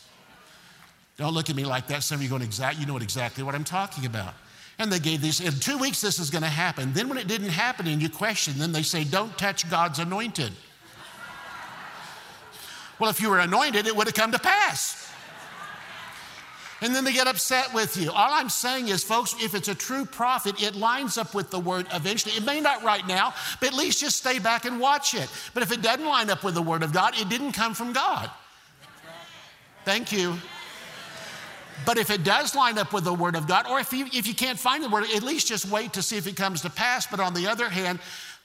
Don't 1.18 1.34
look 1.34 1.50
at 1.50 1.56
me 1.56 1.64
like 1.64 1.88
that. 1.88 2.02
Some 2.02 2.16
of 2.16 2.22
you 2.22 2.28
going, 2.28 2.42
exact, 2.42 2.78
you 2.78 2.86
know 2.86 2.96
exactly 2.96 3.42
what 3.42 3.54
I'm 3.54 3.64
talking 3.64 4.06
about. 4.06 4.34
And 4.78 4.92
they 4.92 4.98
gave 4.98 5.20
these, 5.20 5.40
in 5.40 5.52
two 5.54 5.76
weeks, 5.78 6.00
this 6.00 6.18
is 6.18 6.30
going 6.30 6.44
to 6.44 6.48
happen. 6.48 6.92
Then, 6.92 7.08
when 7.08 7.18
it 7.18 7.26
didn't 7.26 7.48
happen 7.48 7.86
and 7.86 8.00
you 8.00 8.08
question, 8.08 8.54
then 8.58 8.72
they 8.72 8.82
say, 8.82 9.04
don't 9.04 9.36
touch 9.36 9.68
God's 9.68 9.98
anointed. 9.98 10.52
well, 12.98 13.10
if 13.10 13.20
you 13.20 13.30
were 13.30 13.40
anointed, 13.40 13.86
it 13.86 13.96
would 13.96 14.06
have 14.06 14.14
come 14.14 14.32
to 14.32 14.38
pass 14.38 15.05
and 16.80 16.94
then 16.94 17.04
they 17.04 17.12
get 17.12 17.26
upset 17.26 17.72
with 17.72 17.96
you. 17.96 18.10
All 18.10 18.32
I'm 18.32 18.48
saying 18.48 18.88
is, 18.88 19.02
folks, 19.02 19.34
if 19.40 19.54
it's 19.54 19.68
a 19.68 19.74
true 19.74 20.04
prophet, 20.04 20.62
it 20.62 20.74
lines 20.74 21.16
up 21.16 21.34
with 21.34 21.50
the 21.50 21.58
word 21.58 21.86
eventually. 21.92 22.34
It 22.34 22.44
may 22.44 22.60
not 22.60 22.82
right 22.82 23.06
now, 23.06 23.34
but 23.60 23.70
at 23.70 23.74
least 23.74 24.00
just 24.00 24.16
stay 24.16 24.38
back 24.38 24.66
and 24.66 24.78
watch 24.78 25.14
it. 25.14 25.28
But 25.54 25.62
if 25.62 25.72
it 25.72 25.80
doesn't 25.80 26.04
line 26.04 26.28
up 26.28 26.44
with 26.44 26.54
the 26.54 26.62
word 26.62 26.82
of 26.82 26.92
God, 26.92 27.18
it 27.18 27.28
didn't 27.28 27.52
come 27.52 27.72
from 27.72 27.92
God. 27.92 28.30
Thank 29.84 30.12
you. 30.12 30.34
But 31.84 31.98
if 31.98 32.10
it 32.10 32.24
does 32.24 32.54
line 32.54 32.78
up 32.78 32.92
with 32.92 33.04
the 33.04 33.14
word 33.14 33.36
of 33.36 33.46
God, 33.46 33.66
or 33.68 33.78
if 33.78 33.92
you, 33.92 34.06
if 34.12 34.26
you 34.26 34.34
can't 34.34 34.58
find 34.58 34.82
the 34.82 34.88
word, 34.88 35.04
at 35.14 35.22
least 35.22 35.48
just 35.48 35.70
wait 35.70 35.92
to 35.94 36.02
see 36.02 36.16
if 36.16 36.26
it 36.26 36.36
comes 36.36 36.62
to 36.62 36.70
pass. 36.70 37.06
But 37.06 37.20
on 37.20 37.34
the 37.34 37.46
other 37.46 37.68
hand, 37.68 38.00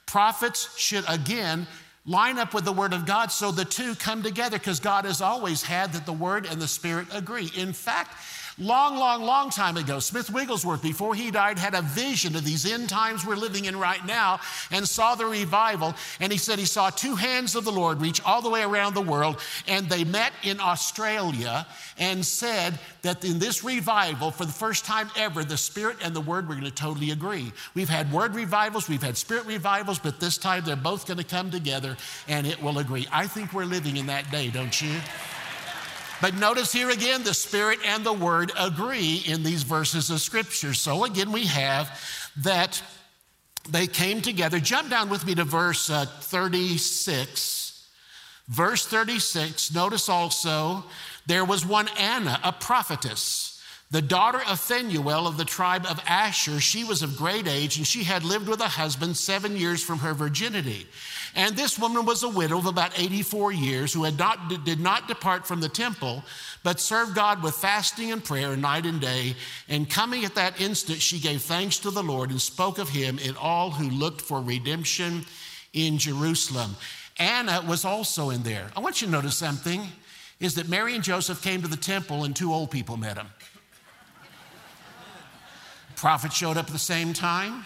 prophets 0.05 0.77
should 0.77 1.03
again 1.07 1.67
line 2.05 2.37
up 2.37 2.53
with 2.53 2.65
the 2.65 2.73
Word 2.73 2.93
of 2.93 3.05
God 3.05 3.31
so 3.31 3.51
the 3.51 3.65
two 3.65 3.95
come 3.95 4.23
together 4.23 4.57
because 4.57 4.79
God 4.79 5.05
has 5.05 5.21
always 5.21 5.61
had 5.61 5.93
that 5.93 6.05
the 6.05 6.13
Word 6.13 6.45
and 6.45 6.61
the 6.61 6.67
Spirit 6.67 7.07
agree. 7.13 7.51
In 7.55 7.73
fact, 7.73 8.15
Long, 8.61 8.95
long, 8.95 9.23
long 9.23 9.49
time 9.49 9.75
ago, 9.75 9.97
Smith 9.97 10.29
Wigglesworth, 10.29 10.83
before 10.83 11.15
he 11.15 11.31
died, 11.31 11.57
had 11.57 11.73
a 11.73 11.81
vision 11.81 12.35
of 12.35 12.45
these 12.45 12.71
end 12.71 12.89
times 12.89 13.25
we're 13.25 13.35
living 13.35 13.65
in 13.65 13.75
right 13.75 14.05
now 14.05 14.39
and 14.69 14.87
saw 14.87 15.15
the 15.15 15.25
revival. 15.25 15.95
And 16.19 16.31
he 16.31 16.37
said 16.37 16.59
he 16.59 16.65
saw 16.65 16.91
two 16.91 17.15
hands 17.15 17.55
of 17.55 17.65
the 17.65 17.71
Lord 17.71 17.99
reach 17.99 18.21
all 18.23 18.43
the 18.43 18.51
way 18.51 18.61
around 18.61 18.93
the 18.93 19.01
world. 19.01 19.39
And 19.67 19.89
they 19.89 20.03
met 20.03 20.31
in 20.43 20.59
Australia 20.59 21.65
and 21.97 22.23
said 22.23 22.77
that 23.01 23.25
in 23.25 23.39
this 23.39 23.63
revival, 23.63 24.29
for 24.29 24.45
the 24.45 24.51
first 24.51 24.85
time 24.85 25.09
ever, 25.17 25.43
the 25.43 25.57
Spirit 25.57 25.97
and 26.03 26.15
the 26.15 26.21
Word 26.21 26.47
were 26.47 26.53
going 26.53 26.65
to 26.65 26.71
totally 26.71 27.09
agree. 27.09 27.51
We've 27.73 27.89
had 27.89 28.11
Word 28.11 28.35
revivals, 28.35 28.87
we've 28.87 29.01
had 29.01 29.17
Spirit 29.17 29.47
revivals, 29.47 29.97
but 29.97 30.19
this 30.19 30.37
time 30.37 30.63
they're 30.63 30.75
both 30.75 31.07
going 31.07 31.17
to 31.17 31.23
come 31.23 31.49
together 31.49 31.97
and 32.27 32.45
it 32.45 32.61
will 32.61 32.77
agree. 32.77 33.07
I 33.11 33.25
think 33.25 33.53
we're 33.53 33.65
living 33.65 33.97
in 33.97 34.05
that 34.05 34.29
day, 34.29 34.49
don't 34.49 34.79
you? 34.79 34.99
But 36.21 36.35
notice 36.35 36.71
here 36.71 36.89
again, 36.89 37.23
the 37.23 37.33
Spirit 37.33 37.79
and 37.85 38.03
the 38.03 38.13
Word 38.13 38.51
agree 38.57 39.23
in 39.25 39.43
these 39.43 39.63
verses 39.63 40.09
of 40.09 40.21
Scripture. 40.21 40.73
So 40.73 41.03
again, 41.03 41.31
we 41.31 41.45
have 41.47 41.99
that 42.37 42.81
they 43.69 43.87
came 43.87 44.21
together. 44.21 44.59
Jump 44.59 44.89
down 44.89 45.09
with 45.09 45.25
me 45.25 45.35
to 45.35 45.43
verse 45.43 45.89
uh, 45.89 46.05
36. 46.05 47.61
Verse 48.47 48.85
36, 48.85 49.73
notice 49.73 50.09
also 50.09 50.83
there 51.25 51.45
was 51.45 51.65
one 51.65 51.87
Anna, 51.97 52.37
a 52.43 52.51
prophetess 52.51 53.50
the 53.91 54.01
daughter 54.01 54.41
of 54.47 54.57
Phanuel 54.57 55.27
of 55.27 55.35
the 55.35 55.43
tribe 55.43 55.85
of 55.85 56.01
Asher, 56.07 56.61
she 56.61 56.85
was 56.85 57.01
of 57.01 57.17
great 57.17 57.45
age, 57.45 57.77
and 57.77 57.85
she 57.85 58.03
had 58.05 58.23
lived 58.23 58.47
with 58.47 58.61
a 58.61 58.67
husband 58.69 59.17
seven 59.17 59.57
years 59.57 59.83
from 59.83 59.99
her 59.99 60.13
virginity. 60.13 60.87
And 61.35 61.57
this 61.57 61.77
woman 61.77 62.05
was 62.05 62.23
a 62.23 62.29
widow 62.29 62.57
of 62.57 62.67
about 62.67 62.97
84 62.97 63.51
years 63.51 63.93
who 63.93 64.05
had 64.05 64.17
not, 64.17 64.63
did 64.63 64.79
not 64.79 65.09
depart 65.09 65.45
from 65.45 65.59
the 65.59 65.67
temple, 65.67 66.23
but 66.63 66.79
served 66.79 67.15
God 67.15 67.43
with 67.43 67.53
fasting 67.55 68.13
and 68.13 68.23
prayer 68.23 68.55
night 68.55 68.85
and 68.85 69.01
day. 69.01 69.35
And 69.67 69.89
coming 69.89 70.23
at 70.23 70.35
that 70.35 70.61
instant, 70.61 71.01
she 71.01 71.19
gave 71.19 71.41
thanks 71.41 71.77
to 71.79 71.91
the 71.91 72.03
Lord 72.03 72.31
and 72.31 72.41
spoke 72.41 72.77
of 72.77 72.87
him 72.87 73.19
in 73.19 73.35
all 73.35 73.71
who 73.71 73.89
looked 73.89 74.21
for 74.21 74.41
redemption 74.41 75.25
in 75.73 75.97
Jerusalem. 75.97 76.77
Anna 77.19 77.61
was 77.67 77.83
also 77.83 78.29
in 78.29 78.43
there. 78.43 78.71
I 78.75 78.79
want 78.79 79.01
you 79.01 79.07
to 79.07 79.11
notice 79.11 79.37
something 79.37 79.81
is 80.39 80.55
that 80.55 80.69
Mary 80.69 80.95
and 80.95 81.03
Joseph 81.03 81.41
came 81.41 81.61
to 81.61 81.67
the 81.67 81.75
temple 81.75 82.23
and 82.23 82.33
two 82.33 82.53
old 82.53 82.71
people 82.71 82.95
met 82.95 83.15
them. 83.15 83.27
Prophet 86.01 86.33
showed 86.33 86.57
up 86.57 86.65
at 86.65 86.73
the 86.73 86.79
same 86.79 87.13
time. 87.13 87.63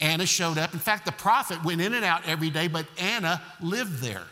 Anna 0.00 0.26
showed 0.26 0.58
up. 0.58 0.74
In 0.74 0.80
fact, 0.80 1.04
the 1.04 1.12
prophet 1.12 1.64
went 1.64 1.80
in 1.80 1.94
and 1.94 2.04
out 2.04 2.26
every 2.26 2.50
day, 2.50 2.66
but 2.66 2.84
Anna 2.98 3.40
lived 3.60 4.02
there. 4.02 4.24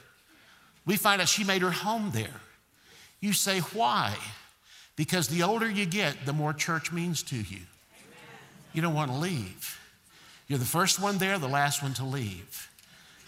We 0.85 0.97
find 0.97 1.23
out 1.23 1.29
she 1.29 1.45
made 1.45 1.63
her 1.63 1.71
home 1.71 2.11
there. 2.13 2.41
You 3.21 3.33
say, 3.33 3.61
why? 3.61 4.17
Because 4.97 5.29
the 5.29 5.45
older 5.45 5.71
you 5.71 5.87
get, 5.87 6.27
the 6.27 6.33
more 6.33 6.53
church 6.53 6.91
means 6.91 7.23
to 7.23 7.37
you. 7.37 7.61
You 8.73 8.83
don't 8.83 8.93
want 8.93 9.13
to 9.13 9.17
leave. 9.17 9.79
You're 10.49 10.59
the 10.59 10.65
first 10.65 11.01
one 11.01 11.19
there, 11.19 11.39
the 11.39 11.47
last 11.47 11.81
one 11.81 11.95
to 11.95 12.05
leave. 12.05 12.69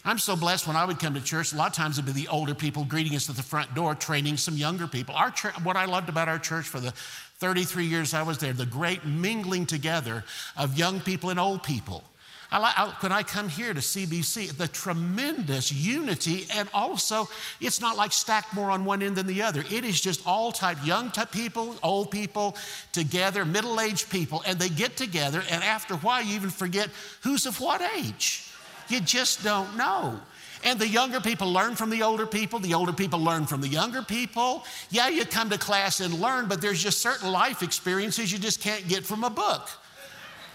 I'm 0.04 0.18
so 0.18 0.35
blessed 0.35 0.66
when 0.66 0.76
I 0.76 0.85
would 0.85 0.99
come 0.99 1.14
to 1.14 1.21
church, 1.21 1.52
a 1.52 1.56
lot 1.56 1.68
of 1.68 1.73
times 1.73 1.99
it'd 1.99 2.12
be 2.12 2.21
the 2.21 2.28
older 2.28 2.54
people 2.54 2.85
greeting 2.85 3.14
us 3.14 3.30
at 3.30 3.37
the 3.37 3.42
front 3.42 3.75
door, 3.76 3.95
training 3.95 4.38
some 4.38 4.56
younger 4.56 4.88
people. 4.88 5.14
Our 5.14 5.30
church, 5.30 5.54
what 5.62 5.76
I 5.76 5.85
loved 5.85 6.09
about 6.09 6.28
our 6.28 6.38
church 6.38 6.66
for 6.66 6.80
the 6.80 6.92
33 7.38 7.85
years 7.85 8.14
I 8.14 8.23
was 8.23 8.38
there, 8.38 8.52
the 8.52 8.66
great 8.66 9.05
mingling 9.05 9.66
together 9.66 10.25
of 10.57 10.78
young 10.78 11.00
people 11.00 11.31
and 11.31 11.38
old 11.38 11.62
people. 11.62 12.02
I, 12.50 12.73
I, 12.76 12.95
when 13.00 13.12
I 13.12 13.23
come 13.23 13.49
here 13.49 13.75
to 13.75 13.81
CBC, 13.81 14.57
the 14.57 14.69
tremendous 14.69 15.73
unity, 15.73 16.47
and 16.55 16.69
also 16.73 17.28
it's 17.61 17.81
not 17.81 17.97
like 17.97 18.12
stacked 18.12 18.55
more 18.55 18.71
on 18.71 18.85
one 18.85 19.02
end 19.02 19.16
than 19.16 19.26
the 19.26 19.43
other. 19.43 19.64
It 19.71 19.85
is 19.85 20.00
just 20.00 20.26
all 20.26 20.52
type, 20.52 20.78
young 20.85 21.11
type 21.11 21.33
people, 21.33 21.76
old 21.83 22.11
people 22.11 22.57
together, 22.93 23.45
middle 23.45 23.81
aged 23.81 24.11
people, 24.11 24.43
and 24.47 24.59
they 24.59 24.69
get 24.69 24.97
together, 24.97 25.43
and 25.50 25.62
after 25.62 25.95
a 25.95 25.99
while, 25.99 26.23
you 26.23 26.35
even 26.35 26.50
forget 26.50 26.88
who's 27.23 27.47
of 27.47 27.61
what 27.61 27.83
age. 27.97 28.45
You 28.88 29.00
just 29.00 29.43
don't 29.43 29.76
know. 29.76 30.21
And 30.66 30.80
the 30.80 30.88
younger 30.88 31.20
people 31.20 31.52
learn 31.52 31.76
from 31.76 31.90
the 31.90 32.02
older 32.02 32.26
people, 32.26 32.58
the 32.58 32.75
older 32.75 32.92
people 32.92 33.20
learn 33.20 33.46
from 33.46 33.61
the 33.61 33.68
younger 33.68 34.02
people. 34.02 34.64
Yeah, 34.90 35.06
you 35.06 35.25
come 35.25 35.49
to 35.50 35.58
class 35.58 36.00
and 36.00 36.12
learn, 36.14 36.49
but 36.49 36.61
there's 36.61 36.82
just 36.82 37.00
certain 37.00 37.30
life 37.30 37.62
experiences 37.62 38.32
you 38.32 38.38
just 38.40 38.61
can't 38.61 38.87
get 38.88 39.06
from 39.06 39.23
a 39.23 39.30
book. 39.30 39.68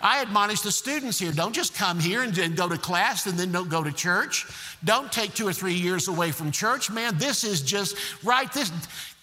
I 0.01 0.21
admonish 0.21 0.61
the 0.61 0.71
students 0.71 1.17
here 1.17 1.31
don't 1.31 1.53
just 1.53 1.75
come 1.75 1.97
here 1.97 2.23
and, 2.23 2.37
and, 2.37 2.57
go 2.57 2.67
to 2.67 2.77
class 2.77 3.25
and 3.25 3.39
then 3.39 3.53
don't 3.53 3.69
go 3.69 3.85
to 3.85 3.91
church. 3.93 4.47
Don't 4.83 5.09
take 5.13 5.33
two 5.33 5.47
or 5.47 5.53
three 5.53 5.75
years 5.75 6.09
away 6.09 6.31
from 6.31 6.51
church. 6.51 6.91
Man, 6.91 7.17
this 7.17 7.45
is 7.45 7.61
just 7.61 7.95
right. 8.21 8.51
This 8.51 8.69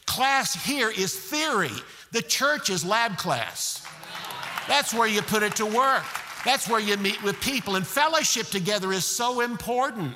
class 0.06 0.54
here 0.54 0.88
is 0.88 1.14
theory, 1.14 1.76
the 2.12 2.22
church 2.22 2.70
is 2.70 2.82
lab 2.82 3.18
class. 3.18 3.86
That's 4.66 4.94
where 4.94 5.08
you 5.08 5.20
put 5.20 5.42
it 5.42 5.54
to 5.56 5.66
work. 5.66 6.04
That's 6.46 6.66
where 6.66 6.80
you 6.80 6.96
meet 6.96 7.22
with 7.22 7.38
people, 7.42 7.76
and 7.76 7.86
fellowship 7.86 8.46
together 8.46 8.90
is 8.94 9.04
so 9.04 9.42
important. 9.42 10.14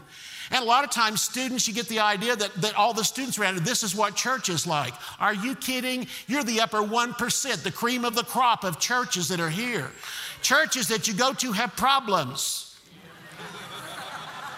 And 0.51 0.63
a 0.63 0.67
lot 0.67 0.85
of 0.85 0.91
times, 0.91 1.21
students, 1.21 1.69
you 1.69 1.75
get 1.75 1.89
the 1.89 2.01
idea 2.01 2.37
that, 2.37 2.55
that 2.57 2.75
all 2.75 2.93
the 2.93 3.05
students 3.05 3.39
around 3.39 3.57
it, 3.57 3.65
this 3.65 3.83
is 3.83 3.95
what 3.95 4.17
church 4.17 4.49
is 4.49 4.67
like. 4.67 4.95
Are 5.21 5.35
you 5.35 5.55
kidding? 5.55 6.07
You're 6.27 6.45
the 6.45 6.61
upper 6.61 6.79
1%, 6.79 7.63
the 7.63 7.73
cream 7.73 8.05
of 8.05 8.15
the 8.15 8.25
crop 8.25 8.65
of 8.65 8.79
churches 8.79 9.29
that 9.29 9.41
are 9.41 9.51
here. 9.51 9.91
Churches 10.43 10.89
that 10.89 11.07
you 11.09 11.15
go 11.15 11.33
to 11.35 11.53
have 11.53 11.77
problems. 11.77 12.77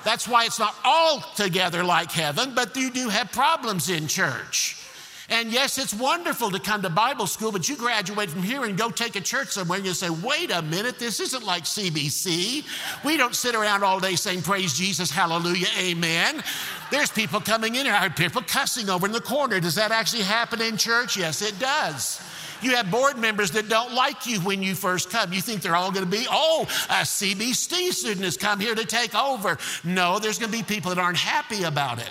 That's 0.05 0.29
why 0.29 0.45
it's 0.45 0.59
not 0.59 0.75
all 0.85 1.21
together 1.35 1.83
like 1.83 2.11
heaven, 2.11 2.55
but 2.55 2.77
you 2.77 2.91
do 2.91 3.09
have 3.09 3.33
problems 3.33 3.89
in 3.89 4.07
church. 4.07 4.84
And 5.31 5.51
yes, 5.51 5.79
it's 5.79 5.95
wonderful 5.95 6.51
to 6.51 6.59
come 6.59 6.83
to 6.83 6.91
Bible 6.91 7.27
school, 7.27 7.51
but 7.51 7.69
you 7.69 7.77
graduate 7.77 8.29
from 8.29 8.43
here 8.43 8.65
and 8.65 8.77
go 8.77 8.91
take 8.91 9.17
a 9.17 9.21
church 9.21 9.49
somewhere 9.49 9.79
and 9.79 9.87
you 9.87 9.95
say, 9.95 10.11
wait 10.11 10.51
a 10.51 10.61
minute, 10.61 10.99
this 10.99 11.19
isn't 11.19 11.45
like 11.45 11.65
CBC. 11.65 12.65
We 13.05 13.17
don't 13.17 13.35
sit 13.35 13.55
around 13.55 13.85
all 13.85 13.99
day 14.01 14.17
saying, 14.17 14.43
praise 14.43 14.75
Jesus, 14.75 15.11
hallelujah, 15.11 15.69
amen. 15.79 16.43
There's 16.91 17.11
people 17.11 17.41
coming 17.41 17.75
in 17.75 17.87
here, 17.87 17.95
I 17.95 17.99
heard 17.99 18.17
people 18.17 18.43
cussing 18.43 18.91
over 18.91 19.07
in 19.07 19.13
the 19.13 19.21
corner. 19.21 19.61
Does 19.61 19.77
that 19.77 19.93
actually 19.93 20.23
happen 20.23 20.61
in 20.61 20.77
church? 20.77 21.17
Yes, 21.17 21.41
it 21.41 21.59
does. 21.59 22.21
You 22.61 22.77
have 22.77 22.91
board 22.91 23.19
members 23.19 23.51
that 23.53 23.69
don't 23.69 23.95
like 23.95 24.27
you 24.27 24.41
when 24.41 24.63
you 24.63 24.75
first 24.75 25.11
come. 25.11 25.33
You 25.33 25.41
think 25.41 25.61
they're 25.63 25.77
all 25.77 25.91
going 25.91 26.05
to 26.05 26.11
be, 26.11 26.27
oh, 26.31 26.63
a 26.89 27.03
CBC 27.03 27.93
student 27.93 28.25
has 28.25 28.37
come 28.37 28.61
here 28.61 28.75
to 28.75 28.85
take 28.85 29.15
over. 29.15 29.59
No, 29.85 30.19
there's 30.19 30.39
going 30.39 30.51
to 30.51 30.57
be 30.57 30.63
people 30.63 30.95
that 30.95 31.01
aren't 31.01 31.19
happy 31.19 31.65
about 31.65 31.99
it. 31.99 32.11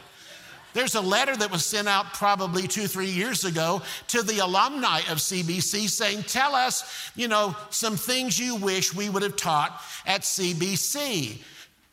There's 0.74 0.96
a 0.96 1.02
letter 1.02 1.36
that 1.36 1.52
was 1.52 1.66
sent 1.66 1.88
out 1.88 2.14
probably 2.14 2.68
two, 2.68 2.88
three 2.88 3.10
years 3.10 3.46
ago 3.46 3.82
to 4.08 4.24
the 4.24 4.40
alumni 4.40 5.00
of 5.10 5.20
CBC 5.20 5.90
saying, 5.90 6.24
Tell 6.24 6.56
us, 6.56 7.12
you 7.16 7.28
know, 7.28 7.56
some 7.70 7.96
things 7.96 8.40
you 8.40 8.56
wish 8.56 8.94
we 8.94 9.10
would 9.10 9.24
have 9.24 9.36
taught 9.36 9.80
at 10.06 10.22
CBC. 10.22 11.38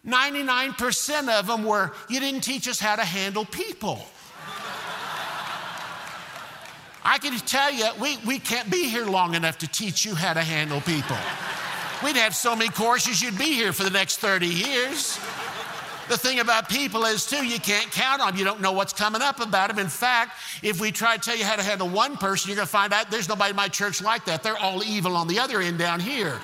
99% 0.07 1.29
of 1.29 1.47
them 1.47 1.65
were, 1.65 1.93
You 2.09 2.21
didn't 2.21 2.41
teach 2.41 2.67
us 2.69 2.81
how 2.81 2.97
to 2.97 3.05
handle 3.05 3.45
people. 3.45 4.01
I 7.03 7.19
can 7.19 7.37
tell 7.39 7.73
you, 7.73 7.89
we, 8.01 8.19
we 8.27 8.39
can't 8.39 8.71
be 8.71 8.89
here 8.89 9.07
long 9.07 9.35
enough 9.35 9.59
to 9.59 9.67
teach 9.67 10.05
you 10.05 10.15
how 10.15 10.35
to 10.35 10.43
handle 10.43 10.81
people. 10.83 11.17
We'd 12.05 12.17
have 12.17 12.35
so 12.35 12.55
many 12.57 12.71
courses, 12.71 13.21
you'd 13.21 13.39
be 13.39 13.53
here 13.53 13.73
for 13.73 13.85
the 13.85 13.91
next 13.91 14.19
30 14.19 14.47
years. 14.47 15.19
The 16.11 16.19
thing 16.19 16.41
about 16.41 16.69
people 16.69 17.05
is, 17.05 17.25
too, 17.25 17.47
you 17.47 17.61
can't 17.61 17.89
count 17.93 18.21
on 18.21 18.31
them. 18.31 18.37
You 18.37 18.45
don't 18.45 18.61
know 18.61 18.73
what's 18.73 18.93
coming 18.93 19.23
up 19.23 19.39
about 19.39 19.69
them. 19.69 19.79
In 19.79 19.87
fact, 19.87 20.33
if 20.61 20.81
we 20.81 20.91
try 20.91 21.17
to 21.17 21.23
tell 21.23 21.37
you 21.37 21.45
how 21.45 21.55
to 21.55 21.63
handle 21.63 21.89
one 21.89 22.17
person, 22.17 22.49
you're 22.49 22.57
going 22.57 22.67
to 22.67 22.73
find 22.73 22.93
out 22.93 23.13
there's 23.13 23.29
nobody 23.29 23.51
in 23.51 23.57
my 23.57 23.69
church 23.69 24.03
like 24.03 24.25
that. 24.25 24.43
They're 24.43 24.59
all 24.59 24.83
evil 24.83 25.17
on 25.17 25.29
the 25.29 25.39
other 25.39 25.61
end 25.61 25.79
down 25.79 26.01
here. 26.01 26.41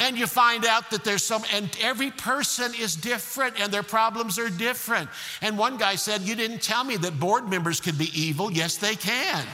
And 0.00 0.16
you 0.16 0.26
find 0.26 0.64
out 0.64 0.90
that 0.90 1.04
there's 1.04 1.22
some, 1.22 1.42
and 1.52 1.68
every 1.82 2.10
person 2.10 2.72
is 2.80 2.96
different 2.96 3.60
and 3.60 3.70
their 3.70 3.82
problems 3.82 4.38
are 4.38 4.48
different. 4.48 5.10
And 5.42 5.58
one 5.58 5.76
guy 5.76 5.96
said, 5.96 6.22
You 6.22 6.34
didn't 6.34 6.62
tell 6.62 6.82
me 6.82 6.96
that 6.96 7.20
board 7.20 7.46
members 7.46 7.82
could 7.82 7.98
be 7.98 8.10
evil. 8.18 8.50
Yes, 8.50 8.78
they 8.78 8.94
can. 8.94 9.44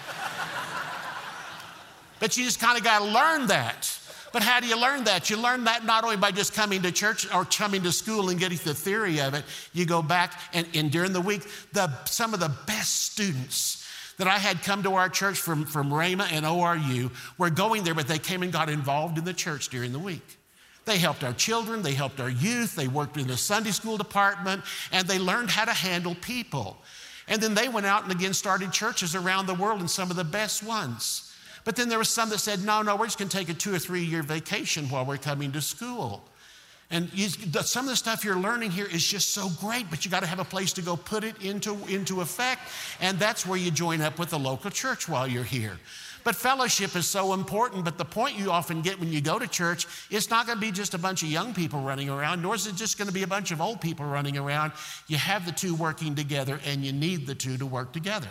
but 2.21 2.37
you 2.37 2.45
just 2.45 2.61
kind 2.61 2.79
of 2.79 2.85
got 2.85 3.01
to 3.01 3.07
learn 3.07 3.49
that. 3.49 3.99
But 4.35 4.43
how 4.43 4.59
do 4.59 4.67
you 4.67 4.77
learn 4.77 5.05
that? 5.05 5.31
You 5.31 5.37
learn 5.37 5.63
that 5.63 5.85
not 5.85 6.03
only 6.03 6.17
by 6.17 6.33
just 6.33 6.55
coming 6.55 6.83
to 6.83 6.91
church 6.91 7.33
or 7.33 7.45
coming 7.45 7.85
to 7.85 7.93
school 7.93 8.31
and 8.31 8.41
getting 8.41 8.59
the 8.65 8.75
theory 8.75 9.21
of 9.21 9.33
it, 9.33 9.45
you 9.73 9.87
go 9.87 10.03
back 10.03 10.41
and, 10.53 10.67
and 10.75 10.91
during 10.91 11.13
the 11.13 11.21
week, 11.21 11.43
the, 11.73 11.89
some 12.07 12.35
of 12.35 12.41
the 12.41 12.51
best 12.67 13.13
students 13.13 13.87
that 14.17 14.27
I 14.27 14.39
had 14.39 14.61
come 14.65 14.83
to 14.83 14.95
our 14.95 15.09
church 15.09 15.39
from, 15.39 15.65
from 15.65 15.91
Rhema 15.91 16.27
and 16.33 16.45
ORU 16.45 17.13
were 17.39 17.49
going 17.49 17.85
there, 17.85 17.95
but 17.95 18.09
they 18.09 18.19
came 18.19 18.43
and 18.43 18.53
got 18.53 18.69
involved 18.69 19.19
in 19.19 19.25
the 19.25 19.33
church 19.33 19.69
during 19.69 19.93
the 19.93 20.01
week. 20.01 20.37
They 20.85 20.99
helped 20.99 21.23
our 21.23 21.33
children, 21.33 21.83
they 21.83 21.95
helped 21.95 22.19
our 22.19 22.29
youth, 22.29 22.75
they 22.75 22.89
worked 22.89 23.17
in 23.17 23.29
the 23.29 23.37
Sunday 23.37 23.71
school 23.71 23.97
department, 23.97 24.65
and 24.91 25.07
they 25.07 25.21
learned 25.21 25.51
how 25.51 25.65
to 25.65 25.73
handle 25.73 26.17
people. 26.17 26.77
And 27.29 27.41
then 27.41 27.55
they 27.55 27.69
went 27.69 27.87
out 27.87 28.03
and 28.03 28.11
again 28.11 28.35
started 28.35 28.73
churches 28.73 29.15
around 29.15 29.47
the 29.47 29.55
world 29.55 29.79
and 29.79 29.89
some 29.89 30.11
of 30.11 30.17
the 30.17 30.25
best 30.25 30.65
ones. 30.65 31.31
But 31.65 31.77
then 31.77 31.89
there 31.89 31.99
was 31.99 32.11
some 32.11 32.29
that 32.31 32.39
said, 32.39 32.63
no, 32.63 32.83
no, 32.83 32.97
we're 32.97 33.07
just 33.07 33.19
going 33.19 33.29
to 33.29 33.37
take 33.37 33.49
a 33.49 33.55
two 33.55 33.75
or 33.75 33.79
three 33.79 34.05
year 34.05 34.23
vacation 34.23 34.89
while 34.89 35.05
we're 35.05 35.17
coming 35.17 35.53
to 35.53 35.61
school. 35.61 36.23
And 36.91 37.13
you, 37.15 37.29
some 37.29 37.87
of 37.87 37.91
the 37.91 37.97
stuff 37.97 38.25
you're 38.25 38.39
learning 38.39 38.71
here 38.71 38.87
is 38.87 39.05
just 39.05 39.31
so 39.31 39.49
great, 39.61 39.89
but 39.89 40.05
you 40.05 40.11
got 40.11 40.21
to 40.21 40.27
have 40.27 40.39
a 40.39 40.45
place 40.45 40.73
to 40.75 40.83
go 40.83 40.97
put 40.97 41.25
it 41.25 41.43
into, 41.43 41.77
into 41.87 42.21
effect. 42.21 42.61
And 43.01 43.19
that's 43.19 43.47
where 43.47 43.59
you 43.59 43.71
join 43.71 44.01
up 44.03 44.19
with 44.19 44.31
the 44.31 44.39
local 44.39 44.71
church 44.71 45.09
while 45.09 45.27
you're 45.27 45.45
here. 45.45 45.79
But 46.25 46.37
fellowship 46.37 46.95
is 46.97 47.07
so 47.07 47.35
important. 47.35 47.85
But 47.85 47.99
the 47.99 48.05
point 48.05 48.39
you 48.39 48.51
often 48.51 48.83
get 48.83 49.01
when 49.01 49.13
you 49.13 49.21
go 49.21 49.39
to 49.39 49.49
church, 49.49 49.87
it's 50.11 50.31
not 50.31 50.47
going 50.47 50.57
to 50.57 50.61
be 50.61 50.73
just 50.73 50.95
a 50.95 50.99
bunch 50.99 51.23
of 51.23 51.29
young 51.29 51.55
people 51.55 51.81
running 51.81 52.09
around, 52.09 52.43
nor 52.43 52.55
is 52.55 52.67
it 52.67 52.77
just 52.77 52.97
going 52.99 53.09
to 53.09 53.15
be 53.15 53.23
a 53.23 53.27
bunch 53.27 53.51
of 53.51 53.61
old 53.61 53.81
people 53.81 54.07
running 54.07 54.37
around. 54.39 54.73
You 55.07 55.19
have 55.19 55.47
the 55.47 55.53
two 55.53 55.75
working 55.75 56.15
together, 56.15 56.61
and 56.65 56.85
you 56.85 56.93
need 56.93 57.27
the 57.27 57.35
two 57.35 57.57
to 57.59 57.67
work 57.67 57.93
together. 57.93 58.29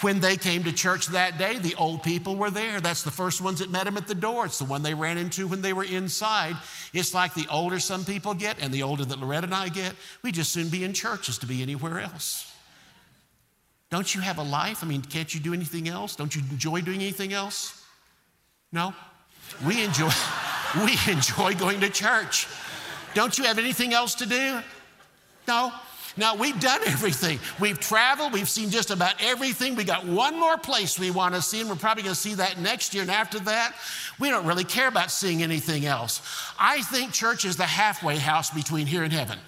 When 0.00 0.20
they 0.20 0.36
came 0.36 0.64
to 0.64 0.72
church 0.72 1.08
that 1.08 1.36
day, 1.36 1.58
the 1.58 1.74
old 1.74 2.02
people 2.02 2.36
were 2.36 2.50
there. 2.50 2.80
That's 2.80 3.02
the 3.02 3.10
first 3.10 3.42
ones 3.42 3.58
that 3.58 3.70
met 3.70 3.84
them 3.84 3.98
at 3.98 4.06
the 4.06 4.14
door. 4.14 4.46
It's 4.46 4.58
the 4.58 4.64
one 4.64 4.82
they 4.82 4.94
ran 4.94 5.18
into 5.18 5.46
when 5.46 5.60
they 5.60 5.74
were 5.74 5.84
inside. 5.84 6.56
It's 6.94 7.12
like 7.12 7.34
the 7.34 7.46
older 7.50 7.78
some 7.78 8.04
people 8.06 8.32
get 8.32 8.58
and 8.60 8.72
the 8.72 8.82
older 8.82 9.04
that 9.04 9.18
Loretta 9.18 9.44
and 9.44 9.54
I 9.54 9.68
get, 9.68 9.94
we 10.22 10.32
just 10.32 10.52
soon 10.52 10.68
be 10.68 10.84
in 10.84 10.94
churches 10.94 11.36
to 11.38 11.46
be 11.46 11.60
anywhere 11.60 12.00
else. 12.00 12.50
Don't 13.90 14.14
you 14.14 14.22
have 14.22 14.38
a 14.38 14.42
life? 14.42 14.82
I 14.82 14.86
mean, 14.86 15.02
can't 15.02 15.34
you 15.34 15.40
do 15.40 15.52
anything 15.52 15.88
else? 15.88 16.16
Don't 16.16 16.34
you 16.34 16.42
enjoy 16.50 16.80
doing 16.80 17.02
anything 17.02 17.32
else? 17.32 17.84
No? 18.72 18.94
We 19.66 19.84
enjoy, 19.84 20.10
we 20.84 20.96
enjoy 21.12 21.54
going 21.54 21.80
to 21.80 21.90
church. 21.90 22.46
Don't 23.14 23.36
you 23.36 23.44
have 23.44 23.58
anything 23.58 23.92
else 23.92 24.14
to 24.16 24.26
do? 24.26 24.60
No? 25.48 25.72
Now, 26.16 26.34
we've 26.34 26.58
done 26.58 26.80
everything. 26.86 27.38
We've 27.60 27.78
traveled, 27.78 28.32
we've 28.32 28.48
seen 28.48 28.70
just 28.70 28.90
about 28.90 29.14
everything. 29.20 29.74
We 29.74 29.84
got 29.84 30.04
one 30.04 30.38
more 30.38 30.58
place 30.58 30.98
we 30.98 31.10
want 31.10 31.34
to 31.34 31.42
see, 31.42 31.60
and 31.60 31.68
we're 31.68 31.76
probably 31.76 32.02
going 32.02 32.14
to 32.14 32.20
see 32.20 32.34
that 32.34 32.58
next 32.58 32.94
year. 32.94 33.02
And 33.02 33.10
after 33.10 33.38
that, 33.40 33.74
we 34.18 34.28
don't 34.28 34.46
really 34.46 34.64
care 34.64 34.88
about 34.88 35.10
seeing 35.10 35.42
anything 35.42 35.86
else. 35.86 36.20
I 36.58 36.82
think 36.82 37.12
church 37.12 37.44
is 37.44 37.56
the 37.56 37.66
halfway 37.66 38.16
house 38.16 38.50
between 38.50 38.86
here 38.86 39.04
and 39.04 39.12
heaven, 39.12 39.38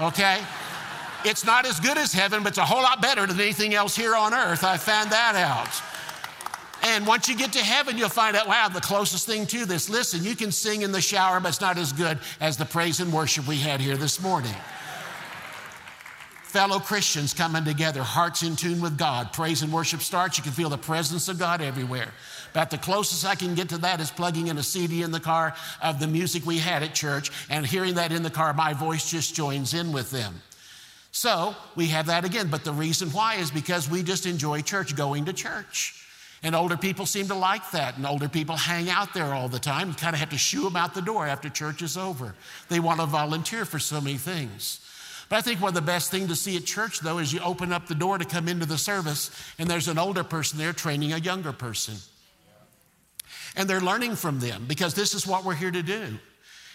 okay? 0.00 0.40
It's 1.24 1.44
not 1.44 1.66
as 1.66 1.78
good 1.80 1.98
as 1.98 2.12
heaven, 2.12 2.42
but 2.42 2.50
it's 2.50 2.58
a 2.58 2.64
whole 2.64 2.82
lot 2.82 3.00
better 3.00 3.26
than 3.26 3.40
anything 3.40 3.74
else 3.74 3.94
here 3.94 4.14
on 4.14 4.34
earth. 4.34 4.64
I 4.64 4.76
found 4.76 5.10
that 5.12 5.34
out. 5.36 5.82
And 6.82 7.06
once 7.06 7.28
you 7.28 7.36
get 7.36 7.52
to 7.52 7.58
heaven, 7.58 7.98
you'll 7.98 8.08
find 8.08 8.36
out, 8.36 8.46
wow, 8.46 8.68
the 8.68 8.80
closest 8.80 9.26
thing 9.26 9.46
to 9.46 9.66
this. 9.66 9.88
Listen, 9.88 10.24
you 10.24 10.36
can 10.36 10.52
sing 10.52 10.82
in 10.82 10.92
the 10.92 11.00
shower, 11.00 11.40
but 11.40 11.48
it's 11.48 11.60
not 11.60 11.76
as 11.76 11.92
good 11.92 12.18
as 12.40 12.56
the 12.56 12.64
praise 12.64 13.00
and 13.00 13.12
worship 13.12 13.48
we 13.48 13.56
had 13.56 13.80
here 13.80 13.96
this 13.96 14.20
morning 14.20 14.54
fellow 16.48 16.78
Christians 16.78 17.34
coming 17.34 17.64
together, 17.64 18.02
hearts 18.02 18.42
in 18.42 18.56
tune 18.56 18.80
with 18.80 18.96
God. 18.96 19.32
Praise 19.32 19.62
and 19.62 19.72
worship 19.72 20.00
starts. 20.00 20.38
You 20.38 20.44
can 20.44 20.52
feel 20.52 20.70
the 20.70 20.78
presence 20.78 21.28
of 21.28 21.38
God 21.38 21.60
everywhere. 21.60 22.12
About 22.52 22.70
the 22.70 22.78
closest 22.78 23.26
I 23.26 23.34
can 23.34 23.54
get 23.54 23.68
to 23.68 23.78
that 23.78 24.00
is 24.00 24.10
plugging 24.10 24.46
in 24.46 24.56
a 24.56 24.62
CD 24.62 25.02
in 25.02 25.10
the 25.10 25.20
car 25.20 25.54
of 25.82 26.00
the 26.00 26.06
music 26.06 26.46
we 26.46 26.58
had 26.58 26.82
at 26.82 26.94
church, 26.94 27.30
and 27.50 27.66
hearing 27.66 27.94
that 27.94 28.12
in 28.12 28.22
the 28.22 28.30
car, 28.30 28.54
my 28.54 28.72
voice 28.72 29.10
just 29.10 29.34
joins 29.34 29.74
in 29.74 29.92
with 29.92 30.10
them. 30.10 30.40
So 31.12 31.54
we 31.76 31.88
have 31.88 32.06
that 32.06 32.24
again. 32.24 32.48
But 32.48 32.64
the 32.64 32.72
reason 32.72 33.10
why 33.10 33.36
is 33.36 33.50
because 33.50 33.90
we 33.90 34.02
just 34.02 34.26
enjoy 34.26 34.62
church, 34.62 34.96
going 34.96 35.26
to 35.26 35.32
church. 35.32 36.06
And 36.42 36.54
older 36.54 36.76
people 36.76 37.06
seem 37.06 37.26
to 37.28 37.34
like 37.34 37.70
that. 37.72 37.96
And 37.96 38.06
older 38.06 38.28
people 38.28 38.56
hang 38.56 38.88
out 38.88 39.12
there 39.12 39.34
all 39.34 39.48
the 39.48 39.58
time. 39.58 39.88
You 39.88 39.94
kind 39.94 40.14
of 40.14 40.20
have 40.20 40.30
to 40.30 40.38
shoo 40.38 40.62
them 40.62 40.76
out 40.76 40.94
the 40.94 41.02
door 41.02 41.26
after 41.26 41.48
church 41.48 41.82
is 41.82 41.96
over. 41.96 42.34
They 42.68 42.80
want 42.80 43.00
to 43.00 43.06
volunteer 43.06 43.64
for 43.64 43.78
so 43.78 44.00
many 44.00 44.16
things. 44.16 44.80
But 45.28 45.36
I 45.36 45.40
think 45.42 45.60
one 45.60 45.68
of 45.68 45.74
the 45.74 45.82
best 45.82 46.10
things 46.10 46.28
to 46.28 46.36
see 46.36 46.56
at 46.56 46.64
church, 46.64 47.00
though, 47.00 47.18
is 47.18 47.32
you 47.32 47.40
open 47.40 47.72
up 47.72 47.86
the 47.86 47.94
door 47.94 48.16
to 48.16 48.24
come 48.24 48.48
into 48.48 48.64
the 48.64 48.78
service, 48.78 49.30
and 49.58 49.68
there's 49.68 49.88
an 49.88 49.98
older 49.98 50.24
person 50.24 50.58
there 50.58 50.72
training 50.72 51.12
a 51.12 51.18
younger 51.18 51.52
person. 51.52 51.96
And 53.56 53.68
they're 53.68 53.80
learning 53.80 54.16
from 54.16 54.40
them 54.40 54.64
because 54.66 54.94
this 54.94 55.14
is 55.14 55.26
what 55.26 55.44
we're 55.44 55.54
here 55.54 55.70
to 55.70 55.82
do. 55.82 56.18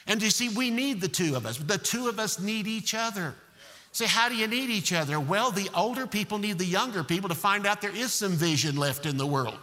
And 0.06 0.22
you 0.22 0.30
see, 0.30 0.50
we 0.50 0.70
need 0.70 1.02
the 1.02 1.08
two 1.08 1.36
of 1.36 1.46
us. 1.46 1.58
The 1.58 1.78
two 1.78 2.10
of 2.10 2.20
us 2.20 2.40
need 2.40 2.68
each 2.68 2.94
other. 2.94 3.34
Say, 3.94 4.06
how 4.08 4.28
do 4.28 4.36
you 4.36 4.48
need 4.48 4.70
each 4.70 4.92
other? 4.92 5.20
Well, 5.20 5.52
the 5.52 5.70
older 5.76 6.08
people 6.08 6.40
need 6.40 6.58
the 6.58 6.66
younger 6.66 7.04
people 7.04 7.30
to 7.30 7.36
find 7.36 7.66
out 7.66 7.80
there 7.80 7.96
is 7.96 8.12
some 8.12 8.32
vision 8.32 8.76
left 8.76 9.06
in 9.06 9.18
the 9.18 9.26
world. 9.26 9.58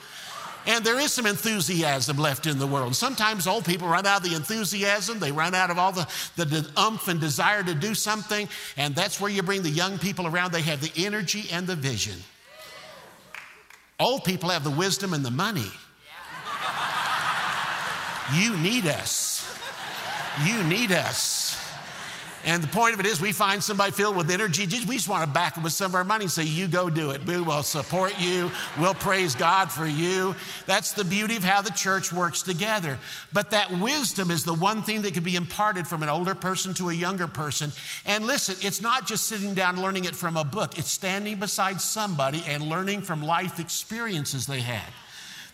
And 0.66 0.84
there 0.84 1.00
is 1.00 1.12
some 1.12 1.26
enthusiasm 1.26 2.18
left 2.18 2.46
in 2.46 2.58
the 2.58 2.66
world. 2.66 2.94
Sometimes 2.94 3.46
old 3.46 3.64
people 3.64 3.88
run 3.88 4.06
out 4.06 4.24
of 4.24 4.30
the 4.30 4.36
enthusiasm, 4.36 5.18
they 5.18 5.32
run 5.32 5.54
out 5.54 5.70
of 5.70 5.78
all 5.78 5.92
the, 5.92 6.06
the, 6.36 6.44
the 6.44 6.70
umph 6.76 7.08
and 7.08 7.18
desire 7.18 7.62
to 7.62 7.74
do 7.74 7.94
something, 7.94 8.48
and 8.76 8.94
that's 8.94 9.20
where 9.20 9.30
you 9.30 9.42
bring 9.42 9.62
the 9.62 9.70
young 9.70 9.98
people 9.98 10.26
around. 10.26 10.52
They 10.52 10.62
have 10.62 10.80
the 10.80 10.92
energy 11.04 11.44
and 11.50 11.66
the 11.66 11.76
vision. 11.76 12.16
Old 13.98 14.24
people 14.24 14.50
have 14.50 14.64
the 14.64 14.70
wisdom 14.70 15.12
and 15.12 15.24
the 15.24 15.30
money. 15.30 15.70
You 18.34 18.56
need 18.58 18.86
us. 18.86 19.46
You 20.44 20.62
need 20.64 20.92
us. 20.92 21.39
And 22.44 22.62
the 22.62 22.68
point 22.68 22.94
of 22.94 23.00
it 23.00 23.06
is, 23.06 23.20
we 23.20 23.32
find 23.32 23.62
somebody 23.62 23.92
filled 23.92 24.16
with 24.16 24.30
energy. 24.30 24.62
We 24.88 24.96
just 24.96 25.08
want 25.08 25.26
to 25.26 25.32
back 25.32 25.54
them 25.54 25.64
with 25.64 25.74
some 25.74 25.90
of 25.90 25.94
our 25.94 26.04
money 26.04 26.24
and 26.24 26.32
say, 26.32 26.44
You 26.44 26.68
go 26.68 26.88
do 26.88 27.10
it. 27.10 27.24
We 27.26 27.40
will 27.40 27.62
support 27.62 28.18
you. 28.18 28.50
We'll 28.78 28.94
praise 28.94 29.34
God 29.34 29.70
for 29.70 29.86
you. 29.86 30.34
That's 30.66 30.92
the 30.92 31.04
beauty 31.04 31.36
of 31.36 31.44
how 31.44 31.60
the 31.60 31.70
church 31.70 32.12
works 32.12 32.40
together. 32.42 32.98
But 33.32 33.50
that 33.50 33.70
wisdom 33.70 34.30
is 34.30 34.44
the 34.44 34.54
one 34.54 34.82
thing 34.82 35.02
that 35.02 35.12
can 35.12 35.22
be 35.22 35.36
imparted 35.36 35.86
from 35.86 36.02
an 36.02 36.08
older 36.08 36.34
person 36.34 36.72
to 36.74 36.88
a 36.88 36.94
younger 36.94 37.26
person. 37.26 37.72
And 38.06 38.26
listen, 38.26 38.56
it's 38.62 38.80
not 38.80 39.06
just 39.06 39.26
sitting 39.26 39.52
down 39.52 39.80
learning 39.82 40.04
it 40.04 40.16
from 40.16 40.38
a 40.38 40.44
book, 40.44 40.78
it's 40.78 40.90
standing 40.90 41.38
beside 41.38 41.80
somebody 41.80 42.42
and 42.46 42.62
learning 42.62 43.02
from 43.02 43.22
life 43.22 43.60
experiences 43.60 44.46
they 44.46 44.60
had. 44.60 44.88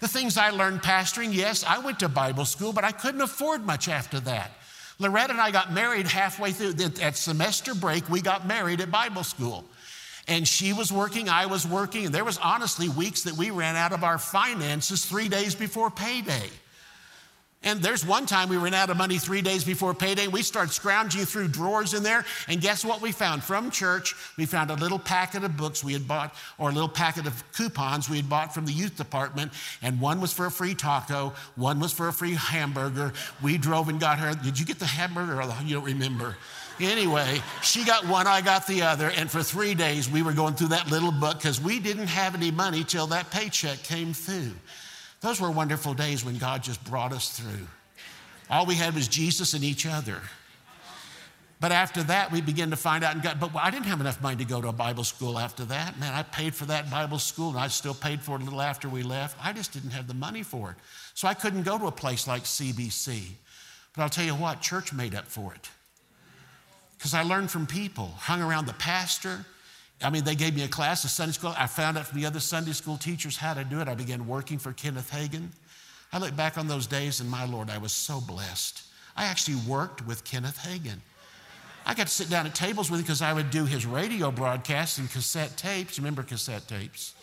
The 0.00 0.08
things 0.08 0.36
I 0.36 0.50
learned 0.50 0.82
pastoring, 0.82 1.34
yes, 1.34 1.64
I 1.64 1.78
went 1.78 2.00
to 2.00 2.08
Bible 2.08 2.44
school, 2.44 2.72
but 2.72 2.84
I 2.84 2.92
couldn't 2.92 3.22
afford 3.22 3.64
much 3.64 3.88
after 3.88 4.20
that. 4.20 4.50
Loretta 4.98 5.32
and 5.32 5.40
I 5.40 5.50
got 5.50 5.72
married 5.72 6.06
halfway 6.06 6.52
through. 6.52 6.74
At 7.02 7.16
semester 7.16 7.74
break, 7.74 8.08
we 8.08 8.20
got 8.20 8.46
married 8.46 8.80
at 8.80 8.90
Bible 8.90 9.24
school. 9.24 9.64
And 10.28 10.46
she 10.46 10.72
was 10.72 10.92
working, 10.92 11.28
I 11.28 11.46
was 11.46 11.66
working, 11.66 12.06
and 12.06 12.14
there 12.14 12.24
was 12.24 12.38
honestly 12.38 12.88
weeks 12.88 13.22
that 13.22 13.34
we 13.34 13.50
ran 13.50 13.76
out 13.76 13.92
of 13.92 14.02
our 14.02 14.18
finances 14.18 15.04
three 15.04 15.28
days 15.28 15.54
before 15.54 15.90
payday. 15.90 16.50
And 17.62 17.80
there's 17.80 18.06
one 18.06 18.26
time 18.26 18.48
we 18.48 18.56
ran 18.56 18.74
out 18.74 18.90
of 18.90 18.96
money 18.96 19.18
three 19.18 19.42
days 19.42 19.64
before 19.64 19.92
payday. 19.92 20.28
We 20.28 20.42
started 20.42 20.72
scrounging 20.72 21.24
through 21.24 21.48
drawers 21.48 21.94
in 21.94 22.02
there. 22.04 22.24
And 22.46 22.60
guess 22.60 22.84
what 22.84 23.00
we 23.00 23.10
found? 23.10 23.42
From 23.42 23.72
church, 23.72 24.14
we 24.36 24.46
found 24.46 24.70
a 24.70 24.74
little 24.74 25.00
packet 25.00 25.42
of 25.42 25.56
books 25.56 25.82
we 25.82 25.92
had 25.92 26.06
bought, 26.06 26.34
or 26.58 26.70
a 26.70 26.72
little 26.72 26.88
packet 26.88 27.26
of 27.26 27.42
coupons 27.52 28.08
we 28.08 28.18
had 28.18 28.28
bought 28.28 28.54
from 28.54 28.66
the 28.66 28.72
youth 28.72 28.96
department. 28.96 29.52
And 29.82 30.00
one 30.00 30.20
was 30.20 30.32
for 30.32 30.46
a 30.46 30.50
free 30.50 30.74
taco, 30.74 31.32
one 31.56 31.80
was 31.80 31.92
for 31.92 32.06
a 32.06 32.12
free 32.12 32.34
hamburger. 32.34 33.12
We 33.42 33.58
drove 33.58 33.88
and 33.88 33.98
got 33.98 34.18
her. 34.20 34.34
Did 34.34 34.60
you 34.60 34.66
get 34.66 34.78
the 34.78 34.86
hamburger? 34.86 35.42
Oh, 35.42 35.60
you 35.64 35.74
don't 35.74 35.84
remember. 35.84 36.36
Anyway, 36.78 37.40
she 37.62 37.84
got 37.84 38.06
one, 38.06 38.26
I 38.26 38.42
got 38.42 38.66
the 38.66 38.82
other. 38.82 39.10
And 39.16 39.30
for 39.30 39.42
three 39.42 39.74
days, 39.74 40.10
we 40.10 40.22
were 40.22 40.34
going 40.34 40.54
through 40.54 40.68
that 40.68 40.90
little 40.90 41.10
book 41.12 41.38
because 41.38 41.60
we 41.60 41.80
didn't 41.80 42.08
have 42.08 42.34
any 42.34 42.50
money 42.50 42.84
till 42.84 43.06
that 43.08 43.30
paycheck 43.30 43.82
came 43.82 44.12
through. 44.12 44.52
Those 45.20 45.40
were 45.40 45.50
wonderful 45.50 45.94
days 45.94 46.24
when 46.24 46.38
God 46.38 46.62
just 46.62 46.84
brought 46.84 47.12
us 47.12 47.38
through. 47.38 47.66
All 48.50 48.66
we 48.66 48.74
had 48.74 48.94
was 48.94 49.08
Jesus 49.08 49.54
and 49.54 49.64
each 49.64 49.86
other. 49.86 50.20
But 51.58 51.72
after 51.72 52.02
that, 52.04 52.30
we 52.30 52.42
began 52.42 52.68
to 52.70 52.76
find 52.76 53.02
out, 53.02 53.14
and 53.14 53.22
God, 53.22 53.40
but 53.40 53.50
I 53.56 53.70
didn't 53.70 53.86
have 53.86 54.00
enough 54.00 54.20
money 54.20 54.36
to 54.36 54.44
go 54.44 54.60
to 54.60 54.68
a 54.68 54.72
Bible 54.72 55.04
school 55.04 55.38
after 55.38 55.64
that. 55.64 55.98
Man, 55.98 56.12
I 56.12 56.22
paid 56.22 56.54
for 56.54 56.66
that 56.66 56.90
Bible 56.90 57.18
school, 57.18 57.48
and 57.48 57.58
I 57.58 57.68
still 57.68 57.94
paid 57.94 58.20
for 58.20 58.36
it 58.36 58.42
a 58.42 58.44
little 58.44 58.60
after 58.60 58.90
we 58.90 59.02
left. 59.02 59.38
I 59.42 59.54
just 59.54 59.72
didn't 59.72 59.90
have 59.90 60.06
the 60.06 60.14
money 60.14 60.42
for 60.42 60.72
it. 60.72 60.76
So 61.14 61.26
I 61.26 61.32
couldn't 61.32 61.62
go 61.62 61.78
to 61.78 61.86
a 61.86 61.92
place 61.92 62.28
like 62.28 62.44
CBC. 62.44 63.22
But 63.94 64.02
I'll 64.02 64.10
tell 64.10 64.26
you 64.26 64.34
what, 64.34 64.60
church 64.60 64.92
made 64.92 65.14
up 65.14 65.24
for 65.26 65.54
it. 65.54 65.70
Because 66.98 67.14
I 67.14 67.22
learned 67.22 67.50
from 67.50 67.66
people, 67.66 68.12
hung 68.18 68.42
around 68.42 68.66
the 68.66 68.74
pastor, 68.74 69.46
I 70.02 70.10
mean, 70.10 70.24
they 70.24 70.34
gave 70.34 70.54
me 70.54 70.62
a 70.62 70.68
class 70.68 71.04
of 71.04 71.10
Sunday 71.10 71.32
school. 71.32 71.54
I 71.56 71.66
found 71.66 71.96
out 71.96 72.06
from 72.06 72.20
the 72.20 72.26
other 72.26 72.40
Sunday 72.40 72.72
school 72.72 72.98
teachers 72.98 73.36
how 73.36 73.54
to 73.54 73.64
do 73.64 73.80
it. 73.80 73.88
I 73.88 73.94
began 73.94 74.26
working 74.26 74.58
for 74.58 74.72
Kenneth 74.72 75.10
Hagin. 75.10 75.48
I 76.12 76.18
look 76.18 76.36
back 76.36 76.58
on 76.58 76.68
those 76.68 76.86
days, 76.86 77.20
and 77.20 77.30
my 77.30 77.46
Lord, 77.46 77.70
I 77.70 77.78
was 77.78 77.92
so 77.92 78.20
blessed. 78.20 78.82
I 79.16 79.24
actually 79.24 79.56
worked 79.66 80.06
with 80.06 80.24
Kenneth 80.24 80.58
Hagin. 80.58 80.98
I 81.86 81.94
got 81.94 82.08
to 82.08 82.12
sit 82.12 82.28
down 82.28 82.46
at 82.46 82.54
tables 82.54 82.90
with 82.90 83.00
him 83.00 83.04
because 83.04 83.22
I 83.22 83.32
would 83.32 83.50
do 83.50 83.64
his 83.64 83.86
radio 83.86 84.30
broadcasts 84.30 84.98
and 84.98 85.10
cassette 85.10 85.56
tapes. 85.56 85.98
Remember 85.98 86.22
cassette 86.22 86.66
tapes? 86.68 87.14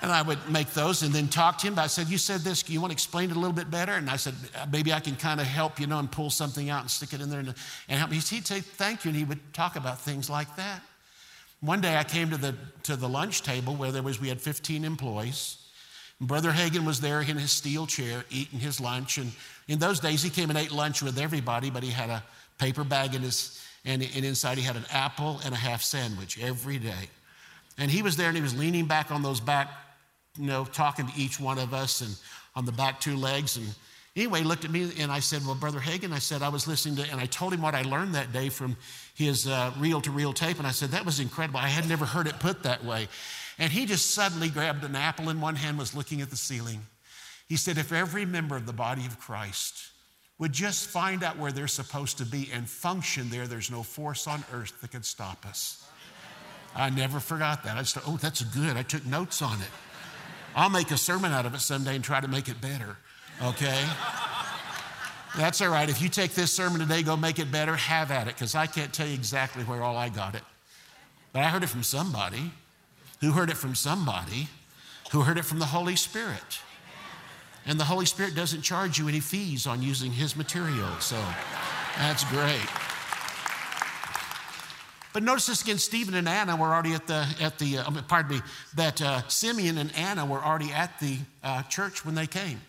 And 0.00 0.12
I 0.12 0.22
would 0.22 0.38
make 0.50 0.70
those 0.70 1.02
and 1.02 1.12
then 1.12 1.28
talk 1.28 1.58
to 1.58 1.66
him. 1.66 1.78
I 1.78 1.86
said, 1.86 2.08
You 2.08 2.18
said 2.18 2.40
this, 2.40 2.68
you 2.68 2.80
want 2.80 2.90
to 2.90 2.94
explain 2.94 3.30
it 3.30 3.36
a 3.36 3.38
little 3.38 3.54
bit 3.54 3.70
better? 3.70 3.92
And 3.92 4.08
I 4.08 4.16
said, 4.16 4.34
Maybe 4.70 4.92
I 4.92 5.00
can 5.00 5.16
kind 5.16 5.40
of 5.40 5.46
help, 5.46 5.80
you 5.80 5.86
know, 5.86 5.98
and 5.98 6.10
pull 6.10 6.30
something 6.30 6.70
out 6.70 6.82
and 6.82 6.90
stick 6.90 7.12
it 7.12 7.20
in 7.20 7.30
there 7.30 7.40
and, 7.40 7.54
and 7.88 7.98
help 7.98 8.10
me. 8.10 8.18
He'd 8.18 8.46
say, 8.46 8.60
Thank 8.60 9.04
you. 9.04 9.10
And 9.10 9.18
he 9.18 9.24
would 9.24 9.52
talk 9.52 9.76
about 9.76 10.00
things 10.00 10.28
like 10.28 10.54
that. 10.56 10.82
One 11.64 11.80
day 11.80 11.96
I 11.96 12.04
came 12.04 12.28
to 12.28 12.36
the, 12.36 12.54
to 12.82 12.94
the 12.94 13.08
lunch 13.08 13.40
table 13.40 13.74
where 13.74 13.90
there 13.90 14.02
was, 14.02 14.20
we 14.20 14.28
had 14.28 14.38
15 14.38 14.84
employees. 14.84 15.56
Brother 16.20 16.52
Hagin 16.52 16.84
was 16.84 17.00
there 17.00 17.22
in 17.22 17.38
his 17.38 17.52
steel 17.52 17.86
chair 17.86 18.26
eating 18.28 18.60
his 18.60 18.80
lunch. 18.80 19.16
And 19.16 19.32
in 19.66 19.78
those 19.78 19.98
days, 19.98 20.22
he 20.22 20.28
came 20.28 20.50
and 20.50 20.58
ate 20.58 20.72
lunch 20.72 21.00
with 21.00 21.18
everybody, 21.18 21.70
but 21.70 21.82
he 21.82 21.88
had 21.88 22.10
a 22.10 22.22
paper 22.58 22.84
bag 22.84 23.14
in 23.14 23.22
his, 23.22 23.64
and, 23.86 24.02
and 24.02 24.24
inside 24.26 24.58
he 24.58 24.64
had 24.64 24.76
an 24.76 24.84
apple 24.90 25.40
and 25.42 25.54
a 25.54 25.56
half 25.56 25.82
sandwich 25.82 26.38
every 26.38 26.78
day. 26.78 27.08
And 27.78 27.90
he 27.90 28.02
was 28.02 28.18
there 28.18 28.28
and 28.28 28.36
he 28.36 28.42
was 28.42 28.56
leaning 28.56 28.84
back 28.84 29.10
on 29.10 29.22
those 29.22 29.40
back, 29.40 29.70
you 30.38 30.46
know, 30.46 30.66
talking 30.66 31.06
to 31.06 31.12
each 31.16 31.40
one 31.40 31.58
of 31.58 31.72
us 31.72 32.02
and 32.02 32.14
on 32.54 32.66
the 32.66 32.72
back 32.72 33.00
two 33.00 33.16
legs. 33.16 33.56
And 33.56 33.66
Anyway, 34.16 34.40
he 34.40 34.44
looked 34.44 34.64
at 34.64 34.70
me 34.70 34.92
and 35.00 35.10
I 35.10 35.18
said, 35.18 35.44
Well, 35.44 35.56
Brother 35.56 35.80
Hagin, 35.80 36.12
I 36.12 36.20
said, 36.20 36.42
I 36.42 36.48
was 36.48 36.68
listening 36.68 36.96
to, 36.96 37.10
and 37.10 37.20
I 37.20 37.26
told 37.26 37.52
him 37.52 37.62
what 37.62 37.74
I 37.74 37.82
learned 37.82 38.14
that 38.14 38.32
day 38.32 38.48
from 38.48 38.76
his 39.14 39.50
reel 39.78 40.00
to 40.02 40.10
reel 40.10 40.32
tape. 40.32 40.58
And 40.58 40.66
I 40.66 40.70
said, 40.70 40.90
That 40.90 41.04
was 41.04 41.18
incredible. 41.18 41.58
I 41.58 41.68
had 41.68 41.88
never 41.88 42.04
heard 42.04 42.28
it 42.28 42.38
put 42.38 42.62
that 42.62 42.84
way. 42.84 43.08
And 43.58 43.72
he 43.72 43.86
just 43.86 44.12
suddenly 44.12 44.48
grabbed 44.48 44.84
an 44.84 44.94
apple 44.96 45.30
in 45.30 45.40
one 45.40 45.56
hand, 45.56 45.78
was 45.78 45.94
looking 45.96 46.20
at 46.20 46.30
the 46.30 46.36
ceiling. 46.36 46.80
He 47.48 47.56
said, 47.56 47.76
If 47.76 47.92
every 47.92 48.24
member 48.24 48.56
of 48.56 48.66
the 48.66 48.72
body 48.72 49.04
of 49.04 49.18
Christ 49.18 49.90
would 50.38 50.52
just 50.52 50.88
find 50.88 51.22
out 51.24 51.38
where 51.38 51.52
they're 51.52 51.66
supposed 51.68 52.18
to 52.18 52.26
be 52.26 52.50
and 52.52 52.68
function 52.68 53.30
there, 53.30 53.46
there's 53.46 53.70
no 53.70 53.82
force 53.82 54.26
on 54.26 54.44
earth 54.52 54.80
that 54.80 54.92
could 54.92 55.04
stop 55.04 55.44
us. 55.46 55.84
I 56.74 56.90
never 56.90 57.20
forgot 57.20 57.64
that. 57.64 57.76
I 57.76 57.82
thought, 57.82 58.04
oh, 58.06 58.16
that's 58.16 58.42
good. 58.42 58.76
I 58.76 58.82
took 58.82 59.06
notes 59.06 59.42
on 59.42 59.60
it. 59.60 59.68
I'll 60.56 60.70
make 60.70 60.90
a 60.90 60.96
sermon 60.96 61.32
out 61.32 61.46
of 61.46 61.54
it 61.54 61.60
someday 61.60 61.96
and 61.96 62.04
try 62.04 62.20
to 62.20 62.28
make 62.28 62.48
it 62.48 62.60
better, 62.60 62.96
okay? 63.42 63.84
That's 65.36 65.60
all 65.60 65.70
right. 65.70 65.88
If 65.88 66.00
you 66.00 66.08
take 66.08 66.34
this 66.34 66.52
sermon 66.52 66.80
today, 66.80 67.02
go 67.02 67.16
make 67.16 67.38
it 67.38 67.50
better, 67.50 67.74
have 67.74 68.10
at 68.10 68.28
it, 68.28 68.34
because 68.34 68.54
I 68.54 68.66
can't 68.66 68.92
tell 68.92 69.06
you 69.06 69.14
exactly 69.14 69.64
where 69.64 69.82
all 69.82 69.96
I 69.96 70.08
got 70.08 70.34
it. 70.34 70.42
But 71.32 71.42
I 71.42 71.48
heard 71.48 71.64
it 71.64 71.68
from 71.68 71.82
somebody 71.82 72.52
who 73.20 73.32
heard 73.32 73.50
it 73.50 73.56
from 73.56 73.74
somebody 73.74 74.48
who 75.10 75.22
heard 75.22 75.38
it 75.38 75.44
from 75.44 75.58
the 75.58 75.66
Holy 75.66 75.96
Spirit. 75.96 76.60
And 77.66 77.80
the 77.80 77.84
Holy 77.84 78.06
Spirit 78.06 78.34
doesn't 78.34 78.62
charge 78.62 78.98
you 78.98 79.08
any 79.08 79.20
fees 79.20 79.66
on 79.66 79.82
using 79.82 80.12
His 80.12 80.36
material. 80.36 80.88
So 81.00 81.16
that's 81.96 82.24
great. 82.24 82.68
But 85.12 85.22
notice 85.22 85.46
this 85.46 85.62
again, 85.62 85.78
Stephen 85.78 86.14
and 86.14 86.28
Anna 86.28 86.56
were 86.56 86.66
already 86.66 86.92
at 86.92 87.06
the, 87.06 87.26
at 87.40 87.58
the 87.58 87.78
uh, 87.78 87.90
pardon 88.08 88.36
me, 88.36 88.42
that 88.74 89.00
uh, 89.00 89.26
Simeon 89.28 89.78
and 89.78 89.94
Anna 89.94 90.26
were 90.26 90.44
already 90.44 90.72
at 90.72 90.98
the 90.98 91.18
uh, 91.42 91.62
church 91.62 92.04
when 92.04 92.16
they 92.16 92.26
came. 92.26 92.60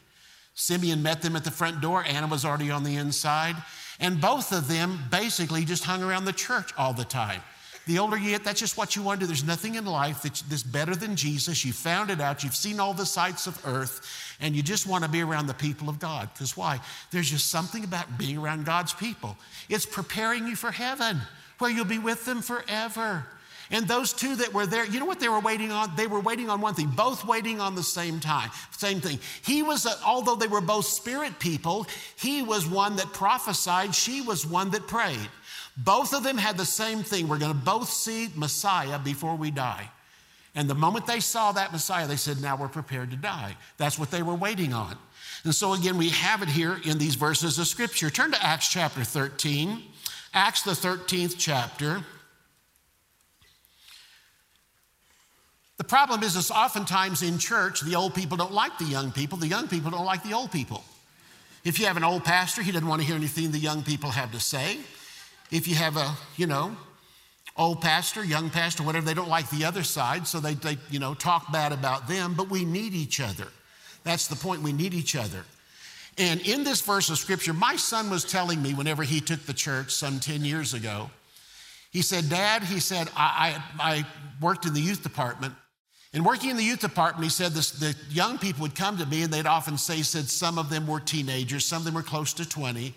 Simeon 0.55 1.03
met 1.03 1.21
them 1.21 1.35
at 1.35 1.43
the 1.43 1.51
front 1.51 1.81
door, 1.81 2.03
Anna 2.03 2.27
was 2.27 2.45
already 2.45 2.71
on 2.71 2.83
the 2.83 2.95
inside, 2.95 3.55
and 3.99 4.19
both 4.19 4.51
of 4.51 4.67
them 4.67 4.99
basically 5.11 5.65
just 5.65 5.83
hung 5.83 6.01
around 6.01 6.25
the 6.25 6.33
church 6.33 6.71
all 6.77 6.93
the 6.93 7.05
time. 7.05 7.41
The 7.87 7.99
older 7.99 8.17
you 8.17 8.31
get, 8.31 8.43
that's 8.43 8.59
just 8.59 8.77
what 8.77 8.95
you 8.95 9.03
want 9.03 9.19
to 9.19 9.25
do. 9.25 9.27
There's 9.27 9.43
nothing 9.43 9.75
in 9.75 9.85
life 9.85 10.23
that's 10.23 10.63
better 10.63 10.95
than 10.95 11.15
Jesus. 11.15 11.63
You 11.63 11.71
found 11.71 12.09
it 12.09 12.19
out. 12.19 12.43
You've 12.43 12.55
seen 12.55 12.79
all 12.79 12.95
the 12.95 13.05
sights 13.05 13.45
of 13.45 13.61
earth, 13.63 14.35
and 14.41 14.55
you 14.55 14.63
just 14.63 14.87
want 14.87 15.03
to 15.03 15.09
be 15.09 15.21
around 15.21 15.45
the 15.45 15.53
people 15.53 15.87
of 15.87 15.99
God. 15.99 16.29
Because 16.33 16.57
why? 16.57 16.79
There's 17.11 17.29
just 17.29 17.51
something 17.51 17.83
about 17.83 18.17
being 18.17 18.39
around 18.39 18.65
God's 18.65 18.93
people. 18.93 19.37
It's 19.69 19.85
preparing 19.85 20.47
you 20.47 20.55
for 20.55 20.71
heaven, 20.71 21.21
where 21.59 21.69
you'll 21.69 21.85
be 21.85 21.99
with 21.99 22.25
them 22.25 22.41
forever. 22.41 23.27
And 23.71 23.87
those 23.87 24.13
two 24.13 24.35
that 24.35 24.53
were 24.53 24.65
there, 24.65 24.85
you 24.85 24.99
know 24.99 25.05
what 25.05 25.19
they 25.19 25.29
were 25.29 25.39
waiting 25.39 25.71
on? 25.71 25.95
They 25.95 26.07
were 26.07 26.19
waiting 26.19 26.49
on 26.49 26.61
one 26.61 26.75
thing, 26.75 26.87
both 26.87 27.25
waiting 27.25 27.59
on 27.59 27.75
the 27.75 27.83
same 27.83 28.19
time, 28.19 28.51
same 28.71 29.01
thing. 29.01 29.19
He 29.43 29.63
was, 29.63 29.85
a, 29.85 29.93
although 30.05 30.35
they 30.35 30.47
were 30.47 30.61
both 30.61 30.85
spirit 30.85 31.39
people, 31.39 31.87
he 32.15 32.43
was 32.43 32.67
one 32.67 32.95
that 32.97 33.11
prophesied, 33.13 33.95
she 33.95 34.21
was 34.21 34.45
one 34.45 34.69
that 34.71 34.87
prayed. 34.87 35.29
Both 35.77 36.13
of 36.13 36.23
them 36.23 36.37
had 36.37 36.57
the 36.57 36.65
same 36.65 37.03
thing. 37.03 37.27
We're 37.27 37.39
going 37.39 37.51
to 37.51 37.57
both 37.57 37.89
see 37.89 38.29
Messiah 38.35 38.99
before 38.99 39.35
we 39.35 39.51
die. 39.51 39.89
And 40.53 40.69
the 40.69 40.75
moment 40.75 41.05
they 41.05 41.19
saw 41.19 41.51
that 41.51 41.73
Messiah, 41.73 42.07
they 42.07 42.15
said, 42.15 42.41
Now 42.41 42.55
we're 42.55 42.69
prepared 42.69 43.11
to 43.11 43.17
die. 43.17 43.57
That's 43.77 43.99
what 43.99 44.09
they 44.09 44.23
were 44.23 44.35
waiting 44.35 44.73
on. 44.73 44.97
And 45.43 45.53
so, 45.53 45.73
again, 45.73 45.97
we 45.97 46.09
have 46.09 46.41
it 46.41 46.47
here 46.49 46.79
in 46.85 46.97
these 46.97 47.15
verses 47.15 47.59
of 47.59 47.67
Scripture. 47.67 48.09
Turn 48.09 48.31
to 48.31 48.43
Acts 48.43 48.69
chapter 48.69 49.03
13. 49.03 49.83
Acts, 50.33 50.63
the 50.63 50.71
13th 50.71 51.35
chapter. 51.37 52.03
The 55.77 55.83
problem 55.83 56.23
is, 56.23 56.35
is 56.35 56.51
oftentimes 56.51 57.21
in 57.21 57.37
church, 57.37 57.81
the 57.81 57.95
old 57.95 58.15
people 58.15 58.37
don't 58.37 58.53
like 58.53 58.77
the 58.77 58.85
young 58.85 59.11
people, 59.11 59.37
the 59.37 59.47
young 59.47 59.67
people 59.67 59.91
don't 59.91 60.05
like 60.05 60.23
the 60.23 60.33
old 60.33 60.51
people. 60.51 60.83
If 61.65 61.79
you 61.79 61.85
have 61.87 61.97
an 61.97 62.03
old 62.03 62.23
pastor, 62.23 62.61
he 62.61 62.71
doesn't 62.71 62.87
want 62.87 63.01
to 63.01 63.07
hear 63.07 63.15
anything 63.15 63.51
the 63.51 63.57
young 63.57 63.83
people 63.83 64.11
have 64.11 64.31
to 64.31 64.39
say. 64.39 64.77
If 65.51 65.67
you 65.67 65.75
have 65.75 65.97
a, 65.97 66.15
you 66.37 66.47
know, 66.47 66.75
old 67.57 67.81
pastor, 67.81 68.23
young 68.23 68.49
pastor, 68.49 68.83
whatever, 68.83 69.05
they 69.05 69.13
don't 69.13 69.29
like 69.29 69.49
the 69.49 69.65
other 69.65 69.83
side, 69.83 70.27
so 70.27 70.39
they, 70.39 70.53
they, 70.53 70.77
you 70.89 70.99
know, 70.99 71.13
talk 71.13 71.51
bad 71.51 71.71
about 71.71 72.07
them, 72.07 72.35
but 72.35 72.49
we 72.49 72.65
need 72.65 72.93
each 72.93 73.19
other. 73.19 73.47
That's 74.03 74.27
the 74.27 74.35
point, 74.35 74.61
we 74.61 74.73
need 74.73 74.93
each 74.93 75.15
other. 75.15 75.43
And 76.17 76.39
in 76.41 76.63
this 76.63 76.81
verse 76.81 77.09
of 77.09 77.17
scripture, 77.17 77.53
my 77.53 77.75
son 77.75 78.09
was 78.09 78.23
telling 78.23 78.61
me 78.61 78.73
whenever 78.73 79.03
he 79.03 79.19
took 79.19 79.41
the 79.41 79.53
church 79.53 79.91
some 79.91 80.19
10 80.19 80.45
years 80.45 80.73
ago, 80.73 81.09
he 81.91 82.01
said, 82.01 82.29
Dad, 82.29 82.63
he 82.63 82.79
said, 82.79 83.09
I, 83.15 83.61
I, 83.79 83.97
I 83.97 84.05
worked 84.41 84.65
in 84.65 84.73
the 84.73 84.81
youth 84.81 85.01
department. 85.01 85.53
And 86.15 86.25
working 86.25 86.49
in 86.49 86.55
the 86.55 86.63
youth 86.63 86.79
department, 86.79 87.25
he 87.25 87.29
said 87.29 87.51
this, 87.51 87.71
the 87.71 87.93
young 88.09 88.37
people 88.37 88.61
would 88.61 88.73
come 88.73 88.97
to 88.97 89.05
me 89.05 89.23
and 89.23 89.33
they'd 89.33 89.45
often 89.45 89.77
say, 89.77 90.01
said 90.01 90.29
some 90.29 90.57
of 90.57 90.69
them 90.69 90.87
were 90.87 91.01
teenagers, 91.01 91.65
some 91.65 91.79
of 91.79 91.83
them 91.83 91.93
were 91.93 92.01
close 92.01 92.31
to 92.35 92.47
20. 92.47 92.93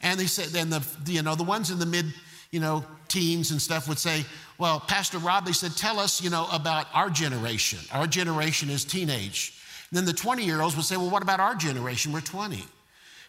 And 0.00 0.18
they 0.18 0.26
said, 0.26 0.54
and 0.54 0.72
the, 0.72 1.12
you 1.12 1.22
know, 1.22 1.34
the 1.34 1.42
ones 1.42 1.72
in 1.72 1.80
the 1.80 1.86
mid, 1.86 2.06
you 2.52 2.60
know, 2.60 2.84
teens 3.08 3.50
and 3.50 3.60
stuff 3.60 3.88
would 3.88 3.98
say, 3.98 4.24
well, 4.58 4.78
Pastor 4.78 5.18
Rob, 5.18 5.44
they 5.44 5.52
said, 5.52 5.72
tell 5.72 5.98
us, 5.98 6.22
you 6.22 6.30
know, 6.30 6.46
about 6.52 6.86
our 6.94 7.10
generation. 7.10 7.80
Our 7.90 8.06
generation 8.06 8.70
is 8.70 8.84
teenage. 8.84 9.54
And 9.90 9.98
then 9.98 10.04
the 10.04 10.12
20 10.12 10.44
year 10.44 10.60
olds 10.60 10.76
would 10.76 10.84
say, 10.84 10.96
well, 10.96 11.10
what 11.10 11.22
about 11.22 11.40
our 11.40 11.56
generation? 11.56 12.12
We're 12.12 12.20
20. 12.20 12.62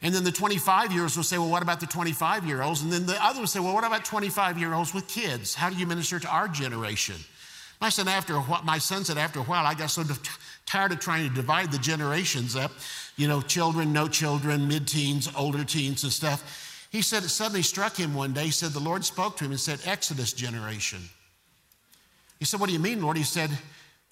And 0.03 0.13
then 0.13 0.23
the 0.23 0.31
25 0.31 0.91
year 0.91 1.01
olds 1.01 1.17
would 1.17 1.25
say, 1.25 1.39
well, 1.39 1.49
what 1.49 1.63
about 1.63 1.79
the 1.79 1.87
25 1.87 2.45
year 2.45 2.61
olds? 2.61 2.83
And 2.83 2.93
then 2.93 3.07
the 3.07 3.17
others 3.25 3.39
would 3.39 3.49
say, 3.49 3.59
well, 3.59 3.73
what 3.73 3.83
about 3.83 4.05
25 4.05 4.59
year 4.59 4.75
olds 4.75 4.93
with 4.93 5.07
kids? 5.07 5.55
How 5.55 5.71
do 5.71 5.75
you 5.75 5.87
minister 5.87 6.19
to 6.19 6.27
our 6.27 6.47
generation? 6.47 7.15
My 7.83 7.89
son, 7.89 8.07
after 8.07 8.35
a 8.35 8.39
while, 8.39 8.63
my 8.63 8.77
son 8.77 9.03
said, 9.03 9.17
after 9.17 9.41
a 9.41 9.43
while, 9.43 9.65
I 9.65 9.73
got 9.73 9.91
so 9.91 10.05
tired 10.65 10.93
of 10.93 11.01
trying 11.01 11.27
to 11.27 11.35
divide 11.35 11.69
the 11.69 11.77
generations 11.77 12.55
up, 12.55 12.71
you 13.17 13.27
know, 13.27 13.41
children, 13.41 13.91
no 13.91 14.07
children, 14.07 14.69
mid 14.69 14.87
teens, 14.87 15.29
older 15.35 15.65
teens, 15.65 16.03
and 16.03 16.13
stuff. 16.13 16.87
He 16.93 17.01
said 17.01 17.23
it 17.23 17.29
suddenly 17.29 17.61
struck 17.61 17.97
him 17.97 18.13
one 18.13 18.31
day. 18.31 18.45
He 18.45 18.51
said 18.51 18.71
the 18.71 18.79
Lord 18.79 19.03
spoke 19.03 19.35
to 19.35 19.43
him 19.43 19.51
and 19.51 19.59
said, 19.59 19.81
Exodus 19.83 20.31
generation. 20.31 20.99
He 22.39 22.45
said, 22.45 22.61
What 22.61 22.67
do 22.67 22.73
you 22.73 22.79
mean, 22.79 23.01
Lord? 23.01 23.17
He 23.17 23.23
said, 23.23 23.49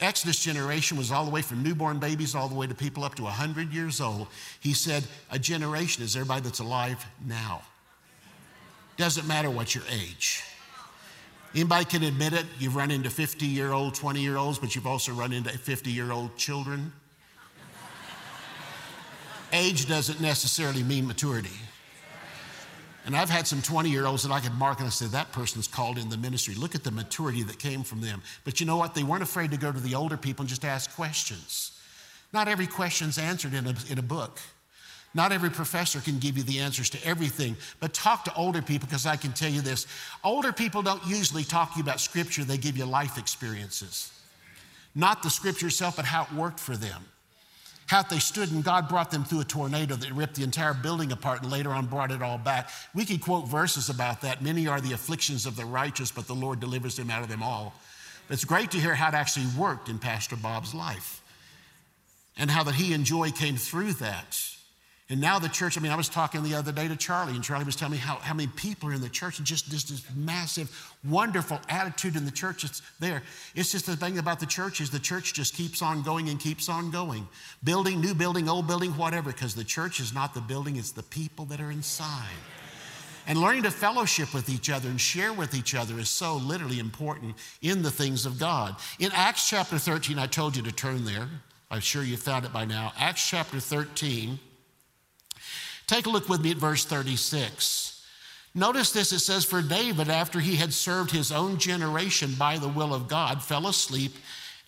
Exodus 0.01 0.43
generation 0.43 0.97
was 0.97 1.09
all 1.09 1.23
the 1.23 1.31
way 1.31 1.41
from 1.41 1.63
newborn 1.63 1.97
babies 1.97 2.35
all 2.35 2.49
the 2.49 2.55
way 2.55 2.67
to 2.67 2.75
people 2.75 3.05
up 3.05 3.15
to 3.15 3.23
100 3.23 3.71
years 3.71 4.01
old. 4.01 4.27
He 4.59 4.73
said, 4.73 5.05
A 5.31 5.39
generation 5.39 6.03
is 6.03 6.17
everybody 6.17 6.41
that's 6.41 6.59
alive 6.59 7.05
now. 7.25 7.61
Doesn't 8.97 9.29
matter 9.29 9.49
what 9.49 9.73
your 9.73 9.85
age. 9.89 10.43
Anybody 11.53 11.85
can 11.85 12.03
admit 12.03 12.33
it. 12.33 12.45
You've 12.59 12.75
run 12.75 12.91
into 12.91 13.09
50 13.09 13.45
year 13.45 13.73
old, 13.73 13.93
20 13.93 14.21
year 14.21 14.37
olds, 14.37 14.57
but 14.57 14.73
you've 14.73 14.87
also 14.87 15.11
run 15.11 15.33
into 15.33 15.49
50 15.49 15.91
year 15.91 16.11
old 16.11 16.37
children. 16.37 16.93
Age 19.53 19.87
doesn't 19.87 20.21
necessarily 20.21 20.81
mean 20.81 21.05
maturity. 21.05 21.49
And 23.05 23.15
I've 23.15 23.29
had 23.29 23.47
some 23.47 23.61
20 23.61 23.89
year 23.89 24.05
olds 24.05 24.23
that 24.23 24.31
I 24.31 24.39
could 24.39 24.53
mark 24.53 24.79
and 24.79 24.87
I 24.87 24.91
said, 24.91 25.09
that 25.09 25.33
person's 25.33 25.67
called 25.67 25.97
in 25.97 26.09
the 26.09 26.17
ministry. 26.17 26.55
Look 26.55 26.75
at 26.75 26.83
the 26.83 26.91
maturity 26.91 27.43
that 27.43 27.59
came 27.59 27.83
from 27.83 27.99
them. 27.99 28.21
But 28.45 28.59
you 28.59 28.65
know 28.65 28.77
what? 28.77 28.93
They 28.93 29.03
weren't 29.03 29.23
afraid 29.23 29.51
to 29.51 29.57
go 29.57 29.71
to 29.71 29.79
the 29.79 29.95
older 29.95 30.17
people 30.17 30.43
and 30.43 30.49
just 30.49 30.63
ask 30.63 30.95
questions. 30.95 31.77
Not 32.31 32.47
every 32.47 32.67
question's 32.67 33.17
answered 33.17 33.53
in 33.53 33.67
a, 33.67 33.73
in 33.89 33.97
a 33.97 34.03
book. 34.03 34.39
Not 35.13 35.31
every 35.31 35.49
professor 35.49 35.99
can 35.99 36.19
give 36.19 36.37
you 36.37 36.43
the 36.43 36.59
answers 36.59 36.89
to 36.91 37.05
everything, 37.05 37.57
but 37.79 37.93
talk 37.93 38.23
to 38.25 38.33
older 38.35 38.61
people 38.61 38.87
because 38.87 39.05
I 39.05 39.17
can 39.17 39.33
tell 39.33 39.49
you 39.49 39.61
this 39.61 39.85
older 40.23 40.53
people 40.53 40.81
don't 40.81 41.05
usually 41.05 41.43
talk 41.43 41.73
to 41.73 41.77
you 41.77 41.83
about 41.83 41.99
scripture, 41.99 42.43
they 42.43 42.57
give 42.57 42.77
you 42.77 42.85
life 42.85 43.17
experiences. 43.17 44.11
Not 44.95 45.23
the 45.23 45.29
scripture 45.29 45.67
itself, 45.67 45.97
but 45.97 46.05
how 46.05 46.23
it 46.23 46.33
worked 46.33 46.59
for 46.59 46.77
them 46.77 47.05
how 47.91 48.01
they 48.01 48.19
stood 48.19 48.49
and 48.53 48.63
God 48.63 48.87
brought 48.87 49.11
them 49.11 49.25
through 49.25 49.41
a 49.41 49.43
tornado 49.43 49.97
that 49.97 50.13
ripped 50.13 50.35
the 50.35 50.43
entire 50.43 50.73
building 50.73 51.11
apart 51.11 51.41
and 51.41 51.51
later 51.51 51.71
on 51.71 51.87
brought 51.87 52.09
it 52.09 52.21
all 52.21 52.37
back. 52.37 52.69
We 52.95 53.03
could 53.03 53.19
quote 53.19 53.49
verses 53.49 53.89
about 53.89 54.21
that. 54.21 54.41
Many 54.41 54.65
are 54.65 54.79
the 54.79 54.93
afflictions 54.93 55.45
of 55.45 55.57
the 55.57 55.65
righteous, 55.65 56.09
but 56.09 56.25
the 56.25 56.33
Lord 56.33 56.61
delivers 56.61 56.95
them 56.95 57.09
out 57.09 57.21
of 57.21 57.27
them 57.27 57.43
all. 57.43 57.73
But 58.29 58.35
it's 58.35 58.45
great 58.45 58.71
to 58.71 58.77
hear 58.77 58.95
how 58.95 59.09
it 59.09 59.13
actually 59.13 59.47
worked 59.57 59.89
in 59.89 59.99
Pastor 59.99 60.37
Bob's 60.37 60.73
life 60.73 61.21
and 62.37 62.49
how 62.49 62.63
that 62.63 62.75
he 62.75 62.93
and 62.93 63.03
Joy 63.03 63.29
came 63.29 63.57
through 63.57 63.91
that. 63.93 64.39
And 65.11 65.19
now 65.19 65.39
the 65.39 65.49
church, 65.49 65.77
I 65.77 65.81
mean, 65.81 65.91
I 65.91 65.97
was 65.97 66.07
talking 66.07 66.41
the 66.41 66.55
other 66.55 66.71
day 66.71 66.87
to 66.87 66.95
Charlie, 66.95 67.33
and 67.33 67.43
Charlie 67.43 67.65
was 67.65 67.75
telling 67.75 67.91
me 67.91 67.97
how, 67.97 68.15
how 68.15 68.33
many 68.33 68.47
people 68.55 68.87
are 68.87 68.93
in 68.93 69.01
the 69.01 69.09
church 69.09 69.39
and 69.39 69.45
just, 69.45 69.69
just 69.69 69.89
this 69.89 70.05
massive, 70.15 70.95
wonderful 71.03 71.59
attitude 71.67 72.15
in 72.15 72.23
the 72.23 72.31
church 72.31 72.61
that's 72.61 72.81
there. 73.01 73.21
It's 73.53 73.73
just 73.73 73.87
the 73.87 73.97
thing 73.97 74.19
about 74.19 74.39
the 74.39 74.45
church 74.45 74.79
is 74.79 74.89
the 74.89 74.99
church 74.99 75.33
just 75.33 75.53
keeps 75.53 75.81
on 75.81 76.01
going 76.01 76.29
and 76.29 76.39
keeps 76.39 76.69
on 76.69 76.91
going. 76.91 77.27
Building, 77.61 77.99
new 77.99 78.13
building, 78.13 78.47
old 78.47 78.67
building, 78.67 78.91
whatever, 78.91 79.33
because 79.33 79.53
the 79.53 79.65
church 79.65 79.99
is 79.99 80.13
not 80.13 80.33
the 80.33 80.39
building, 80.39 80.77
it's 80.77 80.93
the 80.93 81.03
people 81.03 81.43
that 81.47 81.59
are 81.59 81.71
inside. 81.71 82.29
And 83.27 83.37
learning 83.37 83.63
to 83.63 83.71
fellowship 83.71 84.33
with 84.33 84.47
each 84.47 84.69
other 84.69 84.87
and 84.87 84.99
share 84.99 85.33
with 85.33 85.53
each 85.53 85.75
other 85.75 85.99
is 85.99 86.09
so 86.09 86.37
literally 86.37 86.79
important 86.79 87.35
in 87.61 87.81
the 87.81 87.91
things 87.91 88.25
of 88.25 88.39
God. 88.39 88.77
In 88.97 89.11
Acts 89.11 89.49
chapter 89.49 89.77
13, 89.77 90.17
I 90.17 90.27
told 90.27 90.55
you 90.55 90.63
to 90.63 90.71
turn 90.71 91.03
there. 91.03 91.27
I'm 91.69 91.81
sure 91.81 92.01
you 92.01 92.15
found 92.15 92.45
it 92.45 92.53
by 92.53 92.63
now. 92.63 92.93
Acts 92.97 93.27
chapter 93.27 93.59
13. 93.59 94.39
Take 95.91 96.05
a 96.05 96.09
look 96.09 96.29
with 96.29 96.39
me 96.39 96.51
at 96.51 96.57
verse 96.57 96.85
36. 96.85 98.01
Notice 98.55 98.93
this 98.93 99.11
it 99.11 99.19
says, 99.19 99.43
For 99.43 99.61
David, 99.61 100.07
after 100.07 100.39
he 100.39 100.55
had 100.55 100.71
served 100.71 101.11
his 101.11 101.33
own 101.33 101.57
generation 101.57 102.33
by 102.39 102.57
the 102.57 102.69
will 102.69 102.93
of 102.93 103.09
God, 103.09 103.43
fell 103.43 103.67
asleep 103.67 104.13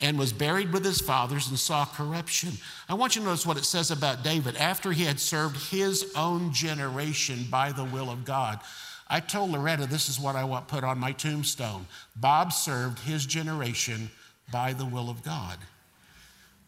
and 0.01 0.19
was 0.19 0.33
buried 0.33 0.73
with 0.73 0.83
his 0.83 0.99
fathers 0.99 1.47
and 1.47 1.57
saw 1.57 1.85
corruption. 1.85 2.51
I 2.89 2.95
want 2.95 3.15
you 3.15 3.21
to 3.21 3.27
notice 3.27 3.45
what 3.45 3.55
it 3.55 3.63
says 3.63 3.89
about 3.89 4.25
David 4.25 4.57
after 4.57 4.91
he 4.91 5.05
had 5.05 5.17
served 5.17 5.71
his 5.71 6.11
own 6.13 6.51
generation 6.51 7.45
by 7.49 7.71
the 7.71 7.85
will 7.85 8.09
of 8.09 8.25
God. 8.25 8.59
I 9.07 9.21
told 9.21 9.51
Loretta 9.51 9.85
this 9.85 10.09
is 10.09 10.19
what 10.19 10.35
I 10.35 10.43
want 10.43 10.67
put 10.67 10.83
on 10.83 10.99
my 10.99 11.13
tombstone. 11.13 11.87
Bob 12.17 12.51
served 12.51 12.99
his 12.99 13.25
generation 13.25 14.11
by 14.51 14.73
the 14.73 14.85
will 14.85 15.09
of 15.09 15.23
God. 15.23 15.57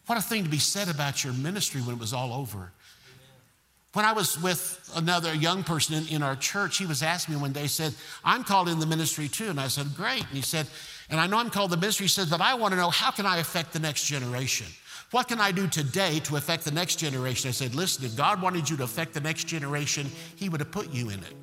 What 0.05 0.17
a 0.17 0.21
thing 0.21 0.45
to 0.45 0.49
be 0.49 0.59
said 0.59 0.87
about 0.87 1.25
your 1.25 1.33
ministry 1.33 1.81
when 1.81 1.97
it 1.97 1.99
was 1.99 2.13
all 2.13 2.31
over. 2.31 2.71
When 3.95 4.03
I 4.03 4.11
was 4.11 4.41
with 4.41 4.91
another 4.95 5.33
young 5.33 5.63
person 5.63 5.95
in, 5.95 6.07
in, 6.15 6.21
our 6.21 6.35
church, 6.35 6.77
he 6.77 6.85
was 6.85 7.01
asking 7.01 7.35
me 7.35 7.41
one 7.41 7.53
day, 7.53 7.65
said, 7.67 7.93
I'm 8.25 8.43
called 8.43 8.67
in 8.67 8.79
the 8.79 8.85
ministry 8.85 9.29
too. 9.29 9.47
And 9.47 9.57
I 9.59 9.69
said, 9.69 9.87
Great. 9.95 10.19
And 10.19 10.33
he 10.33 10.41
said, 10.41 10.67
and 11.09 11.19
I 11.19 11.27
know 11.27 11.37
I'm 11.37 11.49
called 11.49 11.71
the 11.71 11.77
ministry, 11.77 12.05
he 12.05 12.09
says, 12.09 12.29
but 12.29 12.41
I 12.41 12.55
want 12.55 12.73
to 12.73 12.77
know 12.77 12.89
how 12.89 13.11
can 13.11 13.25
I 13.25 13.37
affect 13.37 13.73
the 13.73 13.79
next 13.79 14.05
generation? 14.05 14.67
What 15.11 15.27
can 15.27 15.39
I 15.39 15.51
do 15.51 15.67
today 15.67 16.19
to 16.25 16.35
affect 16.35 16.65
the 16.65 16.71
next 16.71 16.97
generation? 16.97 17.47
I 17.47 17.51
said, 17.51 17.75
listen, 17.75 18.03
if 18.03 18.17
God 18.17 18.41
wanted 18.41 18.69
you 18.69 18.75
to 18.77 18.83
affect 18.83 19.13
the 19.13 19.21
next 19.21 19.45
generation, 19.45 20.07
he 20.35 20.49
would 20.49 20.59
have 20.59 20.71
put 20.71 20.91
you 20.91 21.09
in 21.09 21.19
it. 21.19 21.33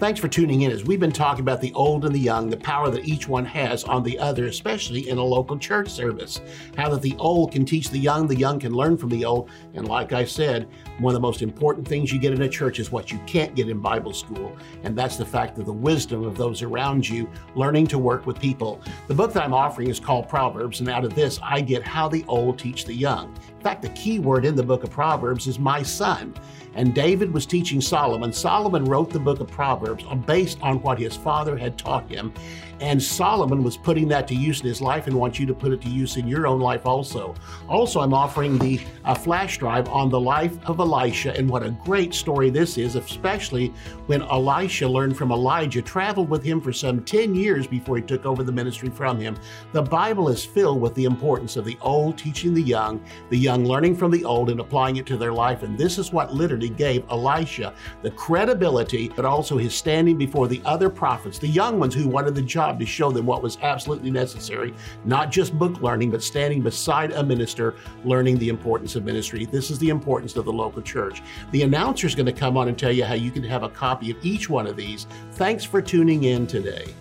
Thanks 0.00 0.18
for 0.18 0.28
tuning 0.28 0.62
in 0.62 0.70
as 0.70 0.82
we've 0.82 0.98
been 0.98 1.12
talking 1.12 1.42
about 1.42 1.60
the 1.60 1.74
old 1.74 2.06
and 2.06 2.14
the 2.14 2.18
young, 2.18 2.48
the 2.48 2.56
power 2.56 2.88
that 2.90 3.04
each 3.04 3.28
one 3.28 3.44
has 3.44 3.84
on 3.84 4.02
the 4.02 4.18
other, 4.18 4.46
especially 4.46 5.10
in 5.10 5.18
a 5.18 5.22
local 5.22 5.58
church 5.58 5.90
service. 5.90 6.40
How 6.74 6.88
that 6.88 7.02
the 7.02 7.14
old 7.18 7.52
can 7.52 7.66
teach 7.66 7.90
the 7.90 7.98
young, 7.98 8.26
the 8.26 8.34
young 8.34 8.58
can 8.58 8.72
learn 8.72 8.96
from 8.96 9.10
the 9.10 9.26
old. 9.26 9.50
And 9.74 9.86
like 9.86 10.14
I 10.14 10.24
said, 10.24 10.70
one 11.00 11.14
of 11.14 11.20
the 11.20 11.26
most 11.26 11.42
important 11.42 11.86
things 11.86 12.10
you 12.10 12.18
get 12.18 12.32
in 12.32 12.40
a 12.40 12.48
church 12.48 12.78
is 12.78 12.90
what 12.90 13.12
you 13.12 13.18
can't 13.26 13.54
get 13.54 13.68
in 13.68 13.78
Bible 13.78 14.14
school, 14.14 14.56
and 14.84 14.96
that's 14.96 15.18
the 15.18 15.26
fact 15.26 15.58
of 15.58 15.66
the 15.66 15.72
wisdom 15.72 16.24
of 16.24 16.34
those 16.34 16.62
around 16.62 17.06
you 17.06 17.28
learning 17.54 17.86
to 17.88 17.98
work 17.98 18.24
with 18.24 18.40
people. 18.40 18.80
The 19.06 19.14
book 19.14 19.34
that 19.34 19.44
I'm 19.44 19.52
offering 19.52 19.90
is 19.90 20.00
called 20.00 20.30
Proverbs, 20.30 20.80
and 20.80 20.88
out 20.88 21.04
of 21.04 21.14
this, 21.14 21.38
I 21.42 21.60
get 21.60 21.82
how 21.82 22.08
the 22.08 22.24
old 22.26 22.58
teach 22.58 22.86
the 22.86 22.94
young. 22.94 23.36
In 23.60 23.64
fact, 23.64 23.82
the 23.82 23.90
key 23.90 24.18
word 24.18 24.46
in 24.46 24.56
the 24.56 24.62
book 24.62 24.84
of 24.84 24.90
Proverbs 24.90 25.46
is 25.46 25.58
my 25.58 25.82
son. 25.82 26.34
And 26.74 26.94
David 26.94 27.30
was 27.30 27.44
teaching 27.44 27.82
Solomon. 27.82 28.32
Solomon 28.32 28.86
wrote 28.86 29.10
the 29.10 29.18
book 29.18 29.38
of 29.38 29.48
Proverbs 29.48 30.02
based 30.24 30.58
on 30.62 30.80
what 30.80 30.98
his 30.98 31.14
father 31.14 31.58
had 31.58 31.76
taught 31.76 32.08
him. 32.08 32.32
And 32.80 33.02
Solomon 33.02 33.62
was 33.62 33.76
putting 33.76 34.08
that 34.08 34.26
to 34.28 34.34
use 34.34 34.60
in 34.60 34.66
his 34.66 34.80
life 34.80 35.06
and 35.06 35.14
wants 35.14 35.38
you 35.38 35.44
to 35.46 35.54
put 35.54 35.72
it 35.72 35.82
to 35.82 35.88
use 35.90 36.16
in 36.16 36.26
your 36.26 36.46
own 36.46 36.60
life 36.60 36.86
also. 36.86 37.34
Also, 37.68 38.00
I'm 38.00 38.14
offering 38.14 38.56
the 38.58 38.80
flash 39.18 39.58
drive 39.58 39.86
on 39.88 40.08
the 40.08 40.18
life 40.18 40.56
of 40.64 40.80
Elisha 40.80 41.36
and 41.36 41.48
what 41.48 41.62
a 41.62 41.70
great 41.84 42.14
story 42.14 42.48
this 42.48 42.78
is, 42.78 42.96
especially 42.96 43.68
when 44.06 44.22
Elisha 44.22 44.88
learned 44.88 45.16
from 45.16 45.30
Elijah, 45.30 45.82
traveled 45.82 46.30
with 46.30 46.42
him 46.42 46.58
for 46.60 46.72
some 46.72 47.04
10 47.04 47.34
years 47.34 47.66
before 47.66 47.96
he 47.96 48.02
took 48.02 48.24
over 48.24 48.42
the 48.42 48.50
ministry 48.50 48.88
from 48.88 49.20
him. 49.20 49.36
The 49.72 49.82
Bible 49.82 50.30
is 50.30 50.44
filled 50.44 50.80
with 50.80 50.94
the 50.94 51.04
importance 51.04 51.56
of 51.56 51.66
the 51.66 51.76
old 51.82 52.16
teaching 52.16 52.54
the 52.54 52.62
young, 52.62 53.04
the 53.28 53.36
young 53.36 53.66
learning 53.66 53.96
from 53.96 54.10
the 54.10 54.24
old 54.24 54.48
and 54.48 54.58
applying 54.58 54.96
it 54.96 55.04
to 55.06 55.18
their 55.18 55.32
life. 55.34 55.62
And 55.62 55.76
this 55.76 55.98
is 55.98 56.12
what 56.12 56.32
literally 56.32 56.70
gave 56.70 57.04
Elisha 57.10 57.74
the 58.00 58.10
credibility, 58.10 59.10
but 59.10 59.26
also 59.26 59.58
his 59.58 59.74
standing 59.74 60.16
before 60.16 60.48
the 60.48 60.62
other 60.64 60.88
prophets, 60.88 61.38
the 61.38 61.46
young 61.46 61.78
ones 61.78 61.94
who 61.94 62.08
wanted 62.08 62.34
the 62.34 62.42
job 62.42 62.69
job 62.70 62.78
to 62.80 62.86
show 62.86 63.10
them 63.10 63.26
what 63.26 63.42
was 63.42 63.58
absolutely 63.62 64.10
necessary, 64.10 64.72
not 65.04 65.30
just 65.30 65.58
book 65.58 65.80
learning, 65.82 66.10
but 66.10 66.22
standing 66.22 66.62
beside 66.62 67.12
a 67.12 67.22
minister, 67.22 67.74
learning 68.04 68.38
the 68.38 68.48
importance 68.48 68.96
of 68.96 69.04
ministry. 69.04 69.46
This 69.46 69.70
is 69.70 69.78
the 69.78 69.88
importance 69.88 70.36
of 70.36 70.44
the 70.44 70.52
local 70.52 70.82
church. 70.82 71.22
The 71.50 71.62
announcer 71.62 72.06
is 72.06 72.14
going 72.14 72.26
to 72.26 72.32
come 72.32 72.56
on 72.56 72.68
and 72.68 72.78
tell 72.78 72.92
you 72.92 73.04
how 73.04 73.14
you 73.14 73.30
can 73.30 73.42
have 73.44 73.62
a 73.62 73.68
copy 73.68 74.10
of 74.10 74.16
each 74.24 74.48
one 74.48 74.66
of 74.66 74.76
these. 74.76 75.06
Thanks 75.32 75.64
for 75.64 75.82
tuning 75.82 76.24
in 76.24 76.46
today. 76.46 76.94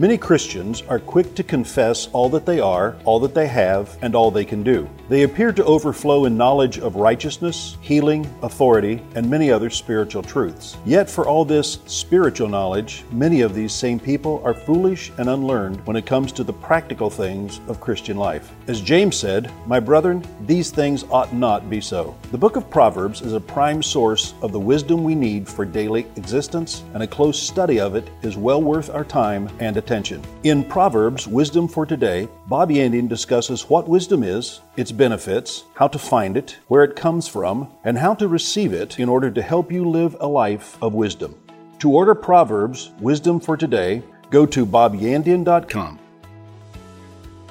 Many 0.00 0.16
Christians 0.16 0.82
are 0.82 1.00
quick 1.00 1.34
to 1.34 1.42
confess 1.42 2.06
all 2.12 2.28
that 2.28 2.46
they 2.46 2.60
are, 2.60 2.94
all 3.04 3.18
that 3.18 3.34
they 3.34 3.48
have, 3.48 3.98
and 4.00 4.14
all 4.14 4.30
they 4.30 4.44
can 4.44 4.62
do. 4.62 4.88
They 5.08 5.24
appear 5.24 5.50
to 5.50 5.64
overflow 5.64 6.26
in 6.26 6.36
knowledge 6.36 6.78
of 6.78 6.94
righteousness, 6.94 7.76
healing, 7.80 8.24
authority, 8.42 9.02
and 9.16 9.28
many 9.28 9.50
other 9.50 9.70
spiritual 9.70 10.22
truths. 10.22 10.76
Yet, 10.86 11.10
for 11.10 11.26
all 11.26 11.44
this 11.44 11.80
spiritual 11.86 12.48
knowledge, 12.48 13.04
many 13.10 13.40
of 13.40 13.56
these 13.56 13.72
same 13.72 13.98
people 13.98 14.40
are 14.44 14.54
foolish 14.54 15.10
and 15.18 15.28
unlearned 15.28 15.84
when 15.84 15.96
it 15.96 16.06
comes 16.06 16.30
to 16.30 16.44
the 16.44 16.52
practical 16.52 17.10
things 17.10 17.60
of 17.66 17.80
Christian 17.80 18.16
life. 18.16 18.52
As 18.68 18.82
James 18.82 19.16
said, 19.16 19.50
My 19.66 19.80
brethren, 19.80 20.22
these 20.42 20.70
things 20.70 21.02
ought 21.04 21.32
not 21.32 21.70
be 21.70 21.80
so. 21.80 22.14
The 22.30 22.36
book 22.36 22.56
of 22.56 22.68
Proverbs 22.68 23.22
is 23.22 23.32
a 23.32 23.40
prime 23.40 23.82
source 23.82 24.34
of 24.42 24.52
the 24.52 24.60
wisdom 24.60 25.02
we 25.02 25.14
need 25.14 25.48
for 25.48 25.64
daily 25.64 26.06
existence, 26.16 26.84
and 26.92 27.02
a 27.02 27.06
close 27.06 27.42
study 27.42 27.80
of 27.80 27.94
it 27.94 28.10
is 28.20 28.36
well 28.36 28.60
worth 28.60 28.90
our 28.90 29.06
time 29.06 29.48
and 29.58 29.78
attention. 29.78 30.22
In 30.42 30.62
Proverbs 30.62 31.26
Wisdom 31.26 31.66
for 31.66 31.86
Today, 31.86 32.28
Bob 32.46 32.68
Yandian 32.68 33.08
discusses 33.08 33.70
what 33.70 33.88
wisdom 33.88 34.22
is, 34.22 34.60
its 34.76 34.92
benefits, 34.92 35.64
how 35.72 35.88
to 35.88 35.98
find 35.98 36.36
it, 36.36 36.58
where 36.66 36.84
it 36.84 36.94
comes 36.94 37.26
from, 37.26 37.72
and 37.84 37.96
how 37.96 38.12
to 38.16 38.28
receive 38.28 38.74
it 38.74 38.98
in 38.98 39.08
order 39.08 39.30
to 39.30 39.40
help 39.40 39.72
you 39.72 39.88
live 39.88 40.14
a 40.20 40.28
life 40.28 40.76
of 40.82 40.92
wisdom. 40.92 41.34
To 41.78 41.90
order 41.90 42.14
Proverbs 42.14 42.90
Wisdom 43.00 43.40
for 43.40 43.56
Today, 43.56 44.02
go 44.28 44.44
to 44.44 44.66
bobyandian.com. 44.66 46.00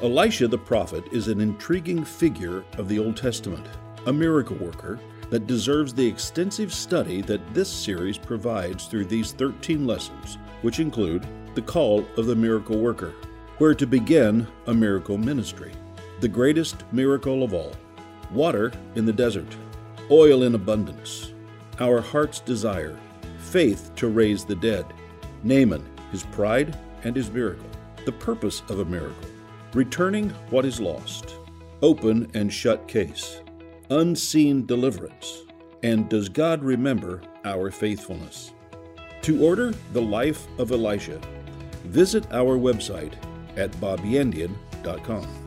Elisha 0.04 0.48
the 0.48 0.56
prophet 0.56 1.04
is 1.12 1.28
an 1.28 1.42
intriguing 1.42 2.06
figure 2.06 2.64
of 2.78 2.88
the 2.88 3.00
Old 3.00 3.18
Testament, 3.18 3.66
a 4.06 4.14
miracle 4.14 4.56
worker 4.58 5.00
that 5.32 5.48
deserves 5.48 5.92
the 5.92 6.06
extensive 6.06 6.72
study 6.72 7.24
that 7.24 7.42
this 7.52 7.68
series 7.68 8.20
provides 8.20 8.86
through 8.86 9.06
these 9.06 9.32
13 9.32 9.88
lessons, 9.88 10.38
which 10.62 10.80
include 10.80 11.26
the 11.56 11.64
call 11.64 12.06
of 12.16 12.28
the 12.28 12.36
miracle 12.36 12.78
worker, 12.78 13.16
where 13.58 13.74
to 13.74 13.88
begin 13.88 14.46
a 14.68 14.74
miracle 14.74 15.18
ministry. 15.18 15.72
The 16.20 16.28
greatest 16.28 16.84
miracle 16.94 17.42
of 17.42 17.56
all 17.56 17.74
water 18.30 18.72
in 18.94 19.04
the 19.04 19.14
desert, 19.14 19.48
oil 20.12 20.44
in 20.44 20.54
abundance, 20.54 21.34
our 21.80 22.02
heart's 22.02 22.40
desire, 22.40 23.00
faith 23.40 23.90
to 23.96 24.10
raise 24.10 24.46
the 24.46 24.56
dead, 24.56 24.86
Naaman, 25.42 25.84
his 26.12 26.22
pride 26.22 26.78
and 27.04 27.16
his 27.16 27.32
miracle, 27.32 27.70
the 28.06 28.12
purpose 28.12 28.62
of 28.70 28.80
a 28.80 28.86
miracle, 28.86 29.28
returning 29.74 30.30
what 30.50 30.66
is 30.66 30.80
lost, 30.80 31.38
open 31.82 32.30
and 32.34 32.52
shut 32.52 32.88
case, 32.88 33.42
unseen 33.90 34.66
deliverance, 34.66 35.44
and 35.84 36.10
does 36.10 36.30
God 36.30 36.64
remember 36.64 37.22
our 37.46 37.72
faithfulness? 37.72 38.54
To 39.24 39.44
order 39.46 39.74
the 39.94 40.02
life 40.02 40.48
of 40.60 40.72
Elisha, 40.72 41.20
visit 41.84 42.26
our 42.32 42.58
website 42.58 43.14
at 43.58 43.72
bobyandian.com. 43.74 45.47